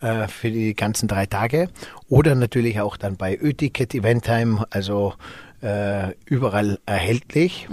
äh, 0.00 0.26
für 0.28 0.50
die 0.50 0.74
ganzen 0.74 1.06
drei 1.08 1.26
Tage. 1.26 1.68
Oder 2.08 2.34
natürlich 2.34 2.80
auch 2.80 2.96
dann 2.96 3.16
bei 3.16 3.38
Ö-Ticket, 3.38 3.94
Eventtime, 3.94 4.64
also 4.70 5.14
äh, 5.62 6.12
überall 6.26 6.78
erhältlich. 6.86 7.68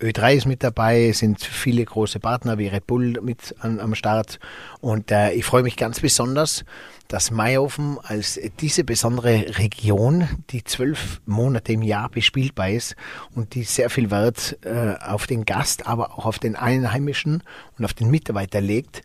Ö3 0.00 0.34
ist 0.34 0.46
mit 0.46 0.64
dabei, 0.64 1.12
sind 1.12 1.40
viele 1.40 1.84
große 1.84 2.18
Partner 2.18 2.58
wie 2.58 2.66
Red 2.66 2.86
Bull 2.86 3.20
mit 3.22 3.54
an, 3.60 3.78
am 3.78 3.94
Start. 3.94 4.40
Und 4.80 5.10
äh, 5.12 5.32
ich 5.32 5.44
freue 5.44 5.62
mich 5.62 5.76
ganz 5.76 6.00
besonders, 6.00 6.64
dass 7.08 7.30
Maihofen 7.30 7.98
als 8.02 8.40
diese 8.60 8.82
besondere 8.82 9.58
Region, 9.58 10.28
die 10.50 10.64
zwölf 10.64 11.20
Monate 11.26 11.72
im 11.72 11.82
Jahr 11.82 12.08
bespielbar 12.08 12.70
ist 12.70 12.96
und 13.34 13.54
die 13.54 13.62
sehr 13.62 13.88
viel 13.88 14.10
Wert 14.10 14.58
äh, 14.64 14.94
auf 15.00 15.26
den 15.26 15.44
Gast, 15.44 15.86
aber 15.86 16.18
auch 16.18 16.26
auf 16.26 16.38
den 16.38 16.56
Einheimischen 16.56 17.42
und 17.78 17.84
auf 17.84 17.94
den 17.94 18.10
Mitarbeiter 18.10 18.60
legt, 18.60 19.02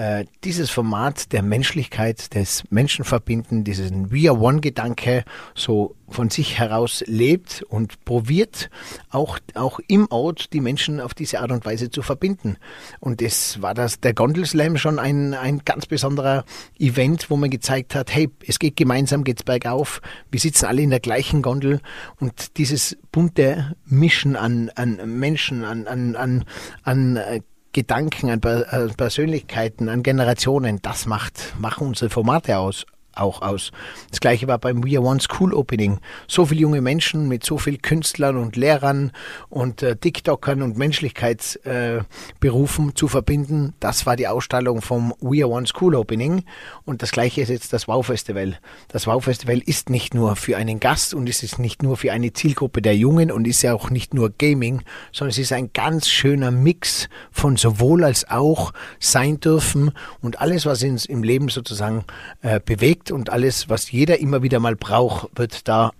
äh, 0.00 0.24
dieses 0.44 0.70
Format 0.70 1.30
der 1.32 1.42
Menschlichkeit, 1.42 2.34
des 2.34 2.64
Menschenverbinden, 2.70 3.64
diesen 3.64 4.10
We 4.10 4.30
Are 4.30 4.40
One-Gedanke 4.40 5.24
so 5.54 5.94
von 6.08 6.30
sich 6.30 6.58
heraus 6.58 7.04
lebt 7.06 7.62
und 7.68 8.02
probiert, 8.06 8.70
auch, 9.10 9.38
auch 9.54 9.78
im 9.88 10.06
Ort 10.10 10.54
die 10.54 10.60
Menschen 10.60 11.00
auf 11.00 11.12
diese 11.12 11.40
Art 11.40 11.52
und 11.52 11.66
Weise 11.66 11.90
zu 11.90 12.00
verbinden. 12.00 12.56
Und 12.98 13.20
es 13.20 13.60
war 13.60 13.74
das, 13.74 14.00
der 14.00 14.14
Gondelslam 14.14 14.78
schon 14.78 14.98
ein, 14.98 15.34
ein 15.34 15.58
ganz 15.66 15.84
besonderer 15.84 16.44
Event, 16.78 17.28
wo 17.28 17.36
man 17.36 17.50
gezeigt 17.50 17.94
hat, 17.94 18.12
hey, 18.14 18.30
es 18.46 18.58
geht 18.58 18.76
gemeinsam, 18.76 19.22
geht's 19.22 19.42
bergauf, 19.42 20.00
wir 20.30 20.40
sitzen 20.40 20.64
alle 20.64 20.80
in 20.80 20.90
der 20.90 21.00
gleichen 21.00 21.42
Gondel 21.42 21.80
und 22.18 22.56
dieses 22.56 22.96
bunte 23.12 23.76
Mischen 23.84 24.34
an, 24.34 24.70
an 24.76 25.18
Menschen, 25.18 25.62
an, 25.62 25.86
an, 25.86 26.16
an, 26.16 26.44
an 26.84 27.16
äh, 27.16 27.42
Gedanken, 27.72 28.30
an 28.30 28.40
äh, 28.42 28.88
Persönlichkeiten, 28.96 29.88
an 29.88 30.02
Generationen, 30.02 30.80
das 30.82 31.06
macht, 31.06 31.54
machen 31.58 31.86
unsere 31.88 32.10
Formate 32.10 32.58
aus 32.58 32.86
auch 33.14 33.42
aus. 33.42 33.70
Das 34.10 34.20
gleiche 34.20 34.48
war 34.48 34.58
beim 34.58 34.84
We 34.84 34.98
Are 34.98 35.06
One 35.06 35.20
School 35.20 35.54
Opening. 35.54 36.00
So 36.26 36.46
viele 36.46 36.62
junge 36.62 36.80
Menschen 36.80 37.28
mit 37.28 37.44
so 37.44 37.58
vielen 37.58 37.82
Künstlern 37.82 38.36
und 38.36 38.56
Lehrern 38.56 39.12
und 39.48 39.82
äh, 39.82 39.96
TikTokern 39.96 40.62
und 40.62 40.78
Menschlichkeitsberufen 40.78 42.88
äh, 42.88 42.94
zu 42.94 43.08
verbinden. 43.08 43.74
Das 43.80 44.06
war 44.06 44.16
die 44.16 44.28
Ausstellung 44.28 44.80
vom 44.82 45.14
We 45.20 45.44
Are 45.44 45.52
One 45.52 45.66
School 45.66 45.94
Opening. 45.94 46.44
Und 46.84 47.02
das 47.02 47.12
gleiche 47.12 47.40
ist 47.40 47.48
jetzt 47.48 47.72
das 47.72 47.88
Wow 47.88 48.06
Festival. 48.06 48.58
Das 48.88 49.06
Wow 49.06 49.24
Festival 49.24 49.58
ist 49.58 49.90
nicht 49.90 50.14
nur 50.14 50.36
für 50.36 50.56
einen 50.56 50.80
Gast 50.80 51.14
und 51.14 51.28
es 51.28 51.42
ist 51.42 51.58
nicht 51.58 51.82
nur 51.82 51.96
für 51.96 52.12
eine 52.12 52.32
Zielgruppe 52.32 52.82
der 52.82 52.96
Jungen 52.96 53.30
und 53.30 53.46
ist 53.46 53.62
ja 53.62 53.74
auch 53.74 53.90
nicht 53.90 54.14
nur 54.14 54.30
Gaming, 54.30 54.82
sondern 55.12 55.30
es 55.30 55.38
ist 55.38 55.52
ein 55.52 55.72
ganz 55.72 56.08
schöner 56.08 56.50
Mix 56.50 57.08
von 57.30 57.56
sowohl 57.56 58.04
als 58.04 58.28
auch 58.30 58.72
sein 58.98 59.40
dürfen 59.40 59.92
und 60.20 60.40
alles, 60.40 60.66
was 60.66 60.82
uns 60.82 61.06
im 61.06 61.22
Leben 61.22 61.48
sozusagen 61.48 62.04
äh, 62.42 62.60
bewegt 62.64 62.99
und 63.10 63.30
alles, 63.30 63.68
was 63.68 63.90
jeder 63.90 64.18
immer 64.18 64.42
wieder 64.42 64.60
mal 64.60 64.76
braucht, 64.76 65.28
wird 65.36 65.68
da 65.68 65.92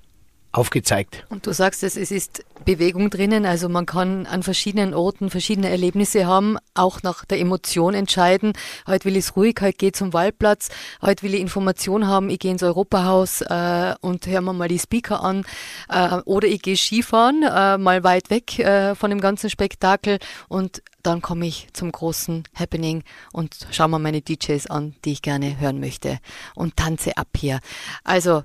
aufgezeigt. 0.53 1.25
Und 1.29 1.47
du 1.47 1.53
sagst 1.53 1.85
es, 1.85 1.97
es 1.97 2.11
ist 2.11 2.45
Bewegung 2.65 3.09
drinnen, 3.09 3.47
also 3.47 3.69
man 3.69 3.87
kann 3.87 4.27
an 4.27 4.43
verschiedenen 4.43 4.95
Orten 4.95 5.31
verschiedene 5.31 5.71
Erlebnisse 5.71 6.27
haben, 6.27 6.57
auch 6.75 7.03
nach 7.03 7.25
der 7.25 7.39
Emotion 7.39 7.95
entscheiden. 7.95 8.53
Heute 8.87 9.05
will 9.05 9.17
ich 9.17 9.27
es 9.27 9.37
ruhig, 9.37 9.57
heute 9.61 9.77
gehe 9.77 9.93
zum 9.93 10.13
Waldplatz, 10.13 10.69
heute 11.03 11.23
will 11.23 11.35
ich 11.35 11.41
Information 11.41 12.07
haben, 12.07 12.31
ich 12.31 12.41
gehe 12.41 12.51
ins 12.51 12.65
Europahaus 12.65 13.43
äh, 13.43 13.95
und 14.01 14.27
höre 14.27 14.41
mir 14.41 14.53
mal 14.53 14.69
die 14.69 14.79
Speaker 14.79 15.23
an 15.23 15.45
äh, 15.89 16.17
oder 16.25 16.49
ich 16.49 16.63
gehe 16.63 16.77
Skifahren, 16.77 17.45
äh, 17.45 17.79
mal 17.79 18.03
weit 18.03 18.29
weg 18.31 18.59
äh, 18.59 18.97
von 18.97 19.11
dem 19.11 19.21
ganzen 19.21 19.51
Spektakel 19.51 20.19
und 20.49 20.83
dann 21.03 21.23
komme 21.23 21.47
ich 21.47 21.69
zum 21.73 21.93
großen 21.93 22.45
Happening 22.55 23.03
und 23.33 23.57
schaue 23.71 23.89
mir 23.89 23.99
meine 23.99 24.23
DJs 24.23 24.67
an, 24.69 24.95
die 25.05 25.13
ich 25.13 25.23
gerne 25.23 25.59
hören 25.59 25.81
möchte 25.81 26.19
und 26.55 26.77
tanze 26.77 27.17
ab 27.17 27.29
hier. 27.37 27.61
Also 28.05 28.43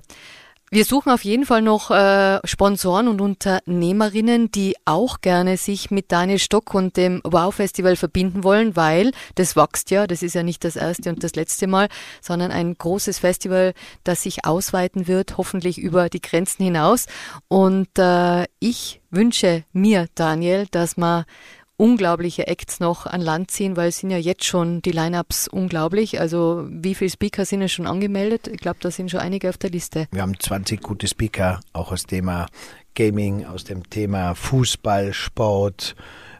wir 0.68 0.84
suchen 0.84 1.12
auf 1.12 1.24
jeden 1.24 1.46
Fall 1.46 1.62
noch 1.62 1.92
äh, 1.92 2.40
Sponsoren 2.44 3.06
und 3.06 3.20
Unternehmerinnen, 3.20 4.50
die 4.50 4.74
auch 4.84 5.20
gerne 5.20 5.58
sich 5.58 5.92
mit 5.92 6.10
Daniel 6.10 6.40
Stock 6.40 6.74
und 6.74 6.96
dem 6.96 7.20
Wow 7.22 7.54
Festival 7.54 7.94
verbinden 7.94 8.42
wollen, 8.42 8.74
weil 8.74 9.12
das 9.36 9.54
wächst 9.54 9.92
ja, 9.92 10.08
das 10.08 10.24
ist 10.24 10.34
ja 10.34 10.42
nicht 10.42 10.64
das 10.64 10.74
erste 10.74 11.10
und 11.10 11.22
das 11.22 11.36
letzte 11.36 11.68
Mal, 11.68 11.88
sondern 12.20 12.50
ein 12.50 12.74
großes 12.74 13.20
Festival, 13.20 13.74
das 14.02 14.22
sich 14.22 14.44
ausweiten 14.44 15.06
wird, 15.06 15.38
hoffentlich 15.38 15.78
über 15.78 16.08
die 16.08 16.20
Grenzen 16.20 16.64
hinaus. 16.64 17.06
Und 17.46 17.96
äh, 17.96 18.46
ich 18.58 19.00
wünsche 19.10 19.62
mir, 19.72 20.08
Daniel, 20.16 20.66
dass 20.72 20.96
man 20.96 21.26
unglaubliche 21.76 22.46
Acts 22.46 22.80
noch 22.80 23.06
an 23.06 23.20
Land 23.20 23.50
ziehen, 23.50 23.76
weil 23.76 23.88
es 23.88 23.98
sind 23.98 24.10
ja 24.10 24.18
jetzt 24.18 24.44
schon 24.44 24.80
die 24.82 24.92
Lineups 24.92 25.48
unglaublich. 25.48 26.20
Also 26.20 26.66
wie 26.70 26.94
viele 26.94 27.10
Speaker 27.10 27.44
sind 27.44 27.60
ja 27.60 27.68
schon 27.68 27.86
angemeldet? 27.86 28.48
Ich 28.48 28.58
glaube, 28.58 28.78
da 28.80 28.90
sind 28.90 29.10
schon 29.10 29.20
einige 29.20 29.48
auf 29.48 29.58
der 29.58 29.70
Liste. 29.70 30.08
Wir 30.10 30.22
haben 30.22 30.38
20 30.38 30.82
gute 30.82 31.06
Speaker, 31.06 31.60
auch 31.72 31.92
aus 31.92 32.04
dem 32.04 32.18
Thema 32.18 32.46
Gaming, 32.94 33.44
aus 33.44 33.64
dem 33.64 33.88
Thema 33.90 34.34
Fußball, 34.34 35.12
Sport, 35.12 35.96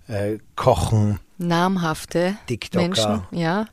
äh, 0.09 0.39
Kochen. 0.55 1.21
Namhafte 1.39 2.37
TikToker. 2.47 2.83
Menschen, 2.83 3.23
ja. 3.31 3.67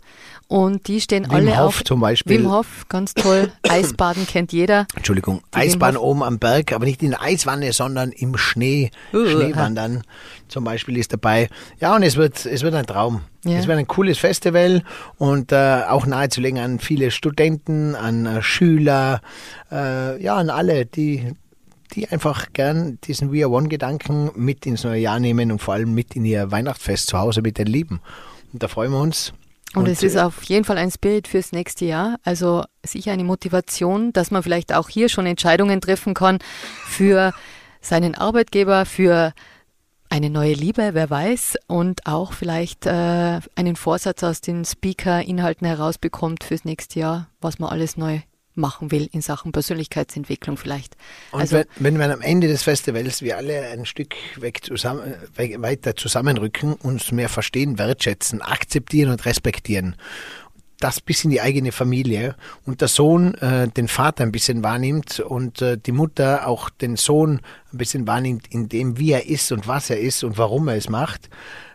Und 0.48 0.88
die 0.88 1.02
stehen 1.02 1.24
Wim 1.26 1.32
alle 1.32 1.58
Hof 1.58 1.80
auf. 1.80 1.84
zum 1.84 2.00
Beispiel. 2.00 2.40
Wim 2.40 2.52
Hof, 2.52 2.86
ganz 2.90 3.14
toll. 3.14 3.52
Eisbaden 3.68 4.28
kennt 4.28 4.52
jeder. 4.52 4.86
Entschuldigung, 4.96 5.42
Die 5.54 5.58
Eisbahn 5.58 5.98
oben 5.98 6.22
am 6.22 6.38
Berg, 6.38 6.74
aber 6.74 6.86
nicht 6.86 7.02
in 7.02 7.12
der 7.12 7.22
Eiswanne, 7.22 7.74
sondern 7.74 8.12
im 8.12 8.38
Schnee. 8.38 8.92
Uh, 9.14 9.26
Schneewandern 9.26 10.04
zum 10.50 10.64
Beispiel 10.64 10.98
ist 10.98 11.14
dabei. 11.14 11.50
Ja, 11.80 11.96
und 11.96 12.04
es 12.04 12.18
wird, 12.18 12.46
es 12.46 12.62
wird 12.62 12.76
ein 12.76 12.86
Traum. 12.86 13.22
Ja. 13.46 13.58
Es 13.58 13.68
wird 13.68 13.78
ein 13.78 13.88
cooles 13.88 14.18
Festival 14.20 14.84
und 15.18 15.52
äh, 15.52 15.82
auch 15.88 16.06
nahezulegen 16.06 16.60
an 16.60 16.80
viele 16.80 17.12
Studenten, 17.12 17.96
an 17.96 18.26
äh, 18.26 18.42
Schüler, 18.42 19.22
äh, 19.72 20.22
ja, 20.22 20.36
an 20.36 20.50
alle, 20.50 20.86
die, 20.86 21.34
die 21.96 22.08
einfach 22.08 22.54
gern 22.54 23.00
diesen 23.04 23.32
We 23.32 23.44
Are 23.44 23.52
One-Gedanken 23.52 24.32
mit 24.36 24.66
ins 24.66 24.84
neue 24.84 25.00
Jahr 25.00 25.20
nehmen 25.20 25.52
und 25.52 25.60
vor 25.60 25.76
allem 25.76 25.94
mit 25.94 26.16
in 26.16 26.26
ihr 26.26 26.52
Weihnachtsfest 26.52 27.08
zu 27.08 27.18
Hause 27.18 27.42
mit 27.42 27.58
den 27.58 27.68
Lieben. 27.68 28.02
Und 28.52 28.64
da 28.64 28.68
freuen 28.68 28.92
wir 28.92 29.00
uns. 29.00 29.34
Und, 29.76 29.88
es 29.88 30.04
ist 30.04 30.16
äh, 30.16 30.20
auf 30.20 30.44
jeden 30.44 30.66
Fall 30.66 30.78
ein 30.78 30.92
Spirit 30.92 31.28
fürs 31.28 31.52
nächste 31.52 31.86
Jahr. 31.86 32.18
Also 32.24 32.64
sicher 32.86 33.12
eine 33.12 33.24
Motivation, 33.24 34.14
dass 34.14 34.30
man 34.30 34.44
vielleicht 34.44 34.74
auch 34.74 34.90
hier 34.90 35.10
schon 35.10 35.26
Entscheidungen 35.26 35.82
treffen 35.82 36.14
kann 36.14 36.40
für 36.86 37.34
seinen 37.82 38.16
Arbeitgeber, 38.16 38.86
für 38.86 39.34
eine 40.10 40.30
neue 40.30 40.54
Liebe, 40.54 40.92
wer 40.94 41.10
weiß, 41.10 41.56
und 41.68 42.06
auch 42.06 42.34
vielleicht 42.34 42.86
äh, 42.86 43.40
einen 43.56 43.76
Vorsatz 43.76 44.24
aus 44.24 44.42
den 44.42 44.64
Speaker-Inhalten 44.64 45.66
herausbekommt 45.66 46.44
fürs 46.44 46.66
nächste 46.66 47.00
Jahr, 47.00 47.30
was 47.42 47.58
man 47.58 47.72
alles 47.72 47.98
neu 47.98 48.20
machen 48.56 48.92
will 48.92 49.10
in 49.12 49.22
Sachen 49.22 49.52
Persönlichkeitsentwicklung 49.52 50.58
vielleicht. 50.58 50.96
Und 51.32 51.42
also 51.42 51.58
wenn, 51.58 51.66
wenn 51.80 51.98
wir 51.98 52.14
am 52.14 52.22
Ende 52.22 52.48
des 52.48 52.64
Festivals 52.64 53.22
wir 53.22 53.38
alle 53.38 53.68
ein 53.70 53.86
Stück 53.86 54.14
weg 54.38 54.64
zusammen, 54.64 55.14
we- 55.36 55.62
weiter 55.62 55.96
zusammenrücken, 55.96 56.74
uns 56.74 57.12
mehr 57.12 57.30
verstehen, 57.30 57.78
wertschätzen, 57.78 58.42
akzeptieren 58.42 59.12
und 59.12 59.26
respektieren, 59.26 59.96
das 60.80 61.00
bis 61.00 61.24
in 61.24 61.30
die 61.30 61.40
eigene 61.40 61.72
Familie 61.72 62.36
und 62.66 62.82
der 62.82 62.90
Sohn 62.90 63.36
äh, 63.36 63.70
den 63.70 63.88
Vater 63.88 64.24
ein 64.24 64.34
bisschen 64.34 64.64
wahrnimmt 64.64 65.22
und 65.22 65.62
äh, 65.62 65.78
die 65.78 65.94
Mutter 65.94 66.48
auch 66.48 66.70
den 66.70 66.98
Sohn 66.98 67.40
ein 67.72 67.78
bisschen 67.78 68.06
wahrnimmt 68.06 68.48
in 68.50 68.68
dem, 68.68 69.00
wie 69.00 69.12
er 69.14 69.28
ist 69.28 69.52
und 69.54 69.66
was 69.68 69.90
er 69.90 70.00
ist 70.00 70.24
und 70.26 70.38
warum 70.38 70.68
er 70.68 70.76
es 70.76 70.90
macht. 70.90 71.30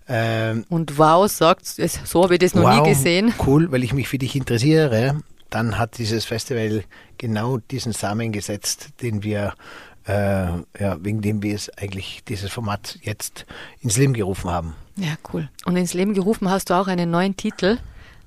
Ähm, 0.09 0.65
und 0.69 0.99
wow, 0.99 1.31
sagt, 1.31 1.67
so 1.67 2.23
habe 2.23 2.35
ich 2.35 2.41
das 2.41 2.55
noch 2.55 2.65
wow, 2.65 2.83
nie 2.83 2.91
gesehen. 2.91 3.33
Cool, 3.47 3.73
weil 3.73 3.83
ich 3.83 3.95
mich 3.95 4.09
für 4.09 4.19
dich 4.19 4.37
interessiere. 4.37 5.21
Dann 5.51 5.79
hat 5.79 5.99
dieses 5.99 6.25
Festival 6.25 6.85
genau 7.17 7.59
diesen 7.59 7.93
Samen 7.93 8.33
gesetzt, 8.33 8.91
den 9.03 9.23
wir, 9.23 9.55
äh, 10.07 10.13
ja, 10.13 10.97
wegen 11.01 11.23
dem 11.23 11.43
wir 11.43 11.55
es 11.55 11.71
eigentlich 11.79 12.23
dieses 12.29 12.51
Format 12.51 12.99
jetzt 13.03 13.47
ins 13.81 13.97
Leben 13.97 14.15
gerufen 14.15 14.51
haben. 14.51 14.75
Ja, 14.97 15.15
cool. 15.33 15.49
Und 15.65 15.77
ins 15.77 15.95
Leben 15.95 16.15
gerufen 16.15 16.51
hast 16.51 16.71
du 16.71 16.75
auch 16.75 16.87
einen 16.87 17.11
neuen 17.11 17.37
Titel. 17.37 17.79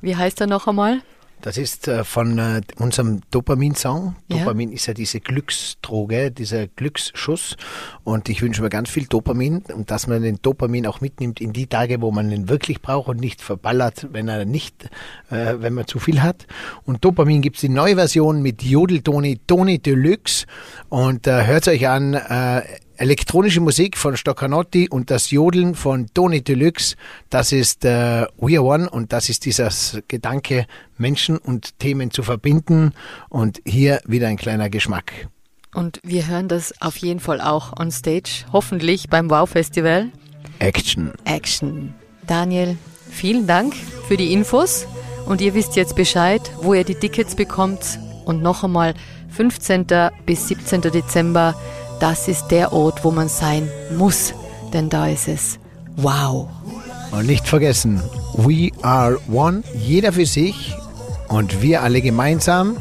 Wie 0.02 0.16
heißt 0.16 0.42
er 0.42 0.48
noch 0.48 0.68
einmal? 0.68 1.02
Das 1.42 1.58
ist 1.58 1.88
äh, 1.88 2.04
von 2.04 2.38
äh, 2.38 2.62
unserem 2.78 3.22
Dopamin-Song. 3.32 4.16
Ja. 4.28 4.38
Dopamin 4.38 4.72
ist 4.72 4.86
ja 4.86 4.94
diese 4.94 5.20
Glücksdroge, 5.20 6.32
dieser 6.32 6.68
Glücksschuss. 6.68 7.58
Und 8.04 8.30
ich 8.30 8.42
wünsche 8.42 8.62
mir 8.62 8.70
ganz 8.70 8.90
viel 8.90 9.06
Dopamin 9.06 9.64
und 9.74 9.90
dass 9.90 10.08
man 10.08 10.22
den 10.22 10.40
Dopamin 10.42 10.86
auch 10.86 11.02
mitnimmt 11.02 11.42
in 11.42 11.52
die 11.54 11.68
Tage, 11.68 12.02
wo 12.02 12.12
man 12.12 12.32
ihn 12.32 12.48
wirklich 12.48 12.82
braucht 12.82 13.10
und 13.10 13.20
nicht 13.20 13.42
verballert, 13.42 14.08
wenn 14.12 14.28
er 14.28 14.46
nicht, 14.46 14.86
äh, 15.32 15.56
wenn 15.58 15.74
man 15.74 15.88
zu 15.88 16.00
viel 16.00 16.22
hat. 16.22 16.46
Und 16.86 17.04
Dopamin 17.04 17.42
gibt 17.42 17.58
es 17.58 17.62
die 17.62 17.70
neue 17.70 17.96
Version 17.96 18.42
mit 18.42 18.62
Jodeltoni, 18.62 19.40
Toni 19.48 19.80
Deluxe. 19.80 20.46
Und 20.90 21.26
äh, 21.26 21.46
hört 21.46 21.68
euch 21.68 21.88
an, 21.88 22.14
äh, 22.14 22.62
elektronische 23.02 23.62
Musik 23.62 23.98
von 23.98 24.16
Stoccanotti 24.16 24.88
und 24.88 25.10
das 25.10 25.32
Jodeln 25.32 25.74
von 25.74 26.06
Toni 26.14 26.44
Deluxe. 26.44 26.96
Das 27.32 27.52
ist 27.52 27.84
äh, 27.84 28.28
We 28.38 28.60
Are 28.60 28.64
One 28.64 28.88
und 28.88 29.12
das 29.12 29.28
ist 29.28 29.46
dieser 29.46 29.72
Gedanke, 30.08 30.68
Menschen 31.00 31.40
und 31.40 31.80
Themen 31.80 32.12
zu 32.12 32.22
verbinden. 32.22 32.94
Und 33.28 33.60
hier 33.66 34.02
wieder 34.06 34.28
ein 34.28 34.38
kleiner 34.38 34.70
Geschmack. 34.70 35.30
Und 35.74 36.00
wir 36.04 36.28
hören 36.28 36.48
das 36.48 36.80
auf 36.80 36.96
jeden 36.98 37.20
Fall 37.20 37.42
auch 37.42 37.80
on 37.80 37.90
stage, 37.90 38.46
hoffentlich 38.54 39.10
beim 39.10 39.32
Wow 39.32 39.50
Festival. 39.50 40.12
Action. 40.60 41.12
Action. 41.26 41.96
Daniel, 42.28 42.78
vielen 43.10 43.48
Dank 43.48 43.74
für 44.08 44.16
die 44.16 44.32
Infos 44.32 44.86
und 45.26 45.42
ihr 45.42 45.56
wisst 45.56 45.76
jetzt 45.76 45.96
Bescheid, 45.96 46.42
wo 46.62 46.76
ihr 46.76 46.84
die 46.84 46.96
Tickets 46.96 47.36
bekommt. 47.36 48.00
Und 48.26 48.44
noch 48.44 48.64
einmal 48.64 48.94
15. 49.30 49.88
bis 50.28 50.48
17. 50.48 50.82
Dezember, 50.82 51.56
das 52.02 52.28
ist 52.28 52.48
der 52.48 52.74
Ort, 52.74 53.04
wo 53.04 53.12
man 53.12 53.30
sein 53.30 53.70
muss, 53.98 54.34
denn 54.74 54.90
da 54.90 55.08
ist 55.08 55.28
es 55.28 55.60
wow. 55.98 56.48
Und 57.12 57.26
nicht 57.28 57.48
vergessen, 57.48 58.02
we 58.34 58.70
are 58.82 59.18
one, 59.32 59.64
jeder 59.76 60.12
für 60.14 60.26
sich 60.26 60.76
und 61.28 61.62
wir 61.62 61.82
alle 61.84 62.02
gemeinsam 62.02 62.78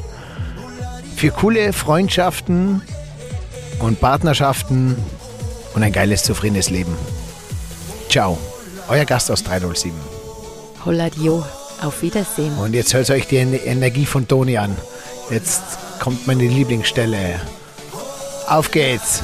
für 1.17 1.31
coole 1.31 1.73
Freundschaften 1.73 2.83
und 3.81 4.01
Partnerschaften 4.01 4.97
und 5.75 5.83
ein 5.83 5.93
geiles, 5.93 6.23
zufriedenes 6.23 6.71
Leben. 6.71 6.95
Ciao, 8.09 8.39
euer 8.89 9.05
Gast 9.05 9.31
aus 9.31 9.43
307. 9.45 9.93
Holladio, 10.85 11.45
auf 11.83 12.03
Wiedersehen. 12.03 12.57
Und 12.59 12.75
jetzt 12.75 12.95
hört 12.95 13.11
euch 13.11 13.27
die 13.27 13.37
Ener- 13.39 13.65
Energie 13.65 14.07
von 14.07 14.27
Toni 14.27 14.57
an. 14.57 14.77
Jetzt 15.31 15.63
kommt 16.01 16.27
meine 16.27 16.45
Lieblingsstelle. 16.45 17.41
Auf 18.51 18.69
geht's. 18.73 19.23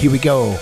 Here 0.00 0.10
we 0.10 0.18
go. 0.18 0.58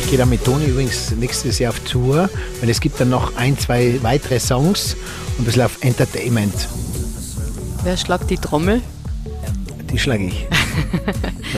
Ich 0.00 0.10
gehe 0.10 0.18
dann 0.18 0.28
mit 0.28 0.44
Toni 0.44 0.64
übrigens 0.64 1.12
nächstes 1.12 1.60
Jahr 1.60 1.70
auf 1.70 1.78
Tour, 1.78 2.28
weil 2.60 2.68
es 2.68 2.80
gibt 2.80 3.00
dann 3.00 3.10
noch 3.10 3.36
ein, 3.36 3.56
zwei 3.56 4.00
weitere 4.02 4.40
Songs 4.40 4.96
und 5.38 5.42
ein 5.42 5.44
bisschen 5.44 5.62
auf 5.62 5.78
Entertainment. 5.82 6.68
Wer 7.84 7.96
schlagt 7.96 8.28
die 8.28 8.36
Trommel? 8.36 8.82
Die 9.92 9.98
schlage 9.98 10.26
ich. 10.26 10.46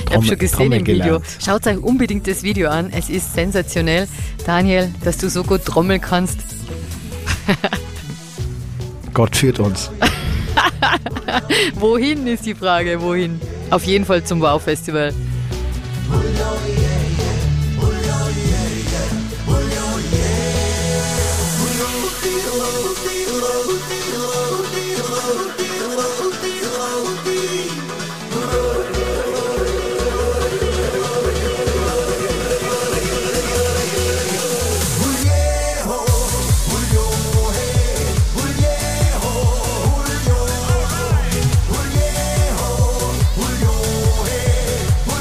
Ich 0.08 0.14
habe 0.14 0.24
schon 0.24 0.38
gesehen 0.38 0.72
im 0.72 0.86
Video. 0.86 1.20
Schaut 1.44 1.66
euch 1.66 1.78
unbedingt 1.78 2.26
das 2.26 2.42
Video 2.42 2.68
an. 2.68 2.92
Es 2.92 3.10
ist 3.10 3.34
sensationell. 3.34 4.06
Daniel, 4.46 4.92
dass 5.02 5.18
du 5.18 5.28
so 5.28 5.42
gut 5.42 5.64
trommeln 5.64 6.00
kannst. 6.00 6.38
Gott 9.18 9.34
führt 9.34 9.58
uns. 9.58 9.90
Wohin 11.74 12.28
ist 12.28 12.46
die 12.46 12.54
Frage? 12.54 13.02
Wohin? 13.02 13.40
Auf 13.68 13.82
jeden 13.82 14.04
Fall 14.04 14.22
zum 14.22 14.40
Wow-Festival. 14.40 15.12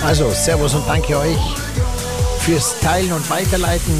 Also, 0.07 0.31
Servus 0.31 0.73
und 0.73 0.87
danke 0.87 1.17
euch 1.17 1.37
fürs 2.39 2.79
Teilen 2.79 3.11
und 3.11 3.29
Weiterleiten. 3.29 3.93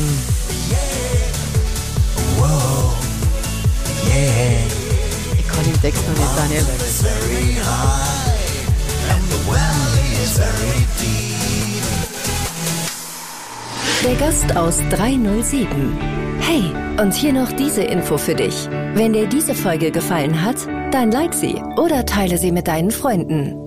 Wow. 2.38 2.96
Yeah. 4.06 4.62
Ich 5.38 5.46
kann 5.46 5.66
den 5.66 5.82
Text 5.82 6.02
noch 6.08 6.18
nicht, 6.18 6.38
Daniel. 6.38 6.66
Der 14.06 14.16
Gast 14.16 14.56
aus 14.56 14.78
307. 14.90 15.98
Hey, 16.40 16.72
und 17.02 17.14
hier 17.14 17.34
noch 17.34 17.52
diese 17.52 17.82
Info 17.82 18.18
für 18.18 18.34
dich. 18.34 18.70
Wenn 18.94 19.12
dir 19.12 19.28
diese 19.28 19.54
Folge 19.54 19.92
gefallen 19.92 20.42
hat, 20.42 20.66
dann 20.92 21.12
like 21.12 21.34
sie 21.34 21.62
oder 21.76 22.06
teile 22.06 22.38
sie 22.38 22.54
mit 22.54 22.70
deinen 22.70 22.92
Freunden. 22.92 23.67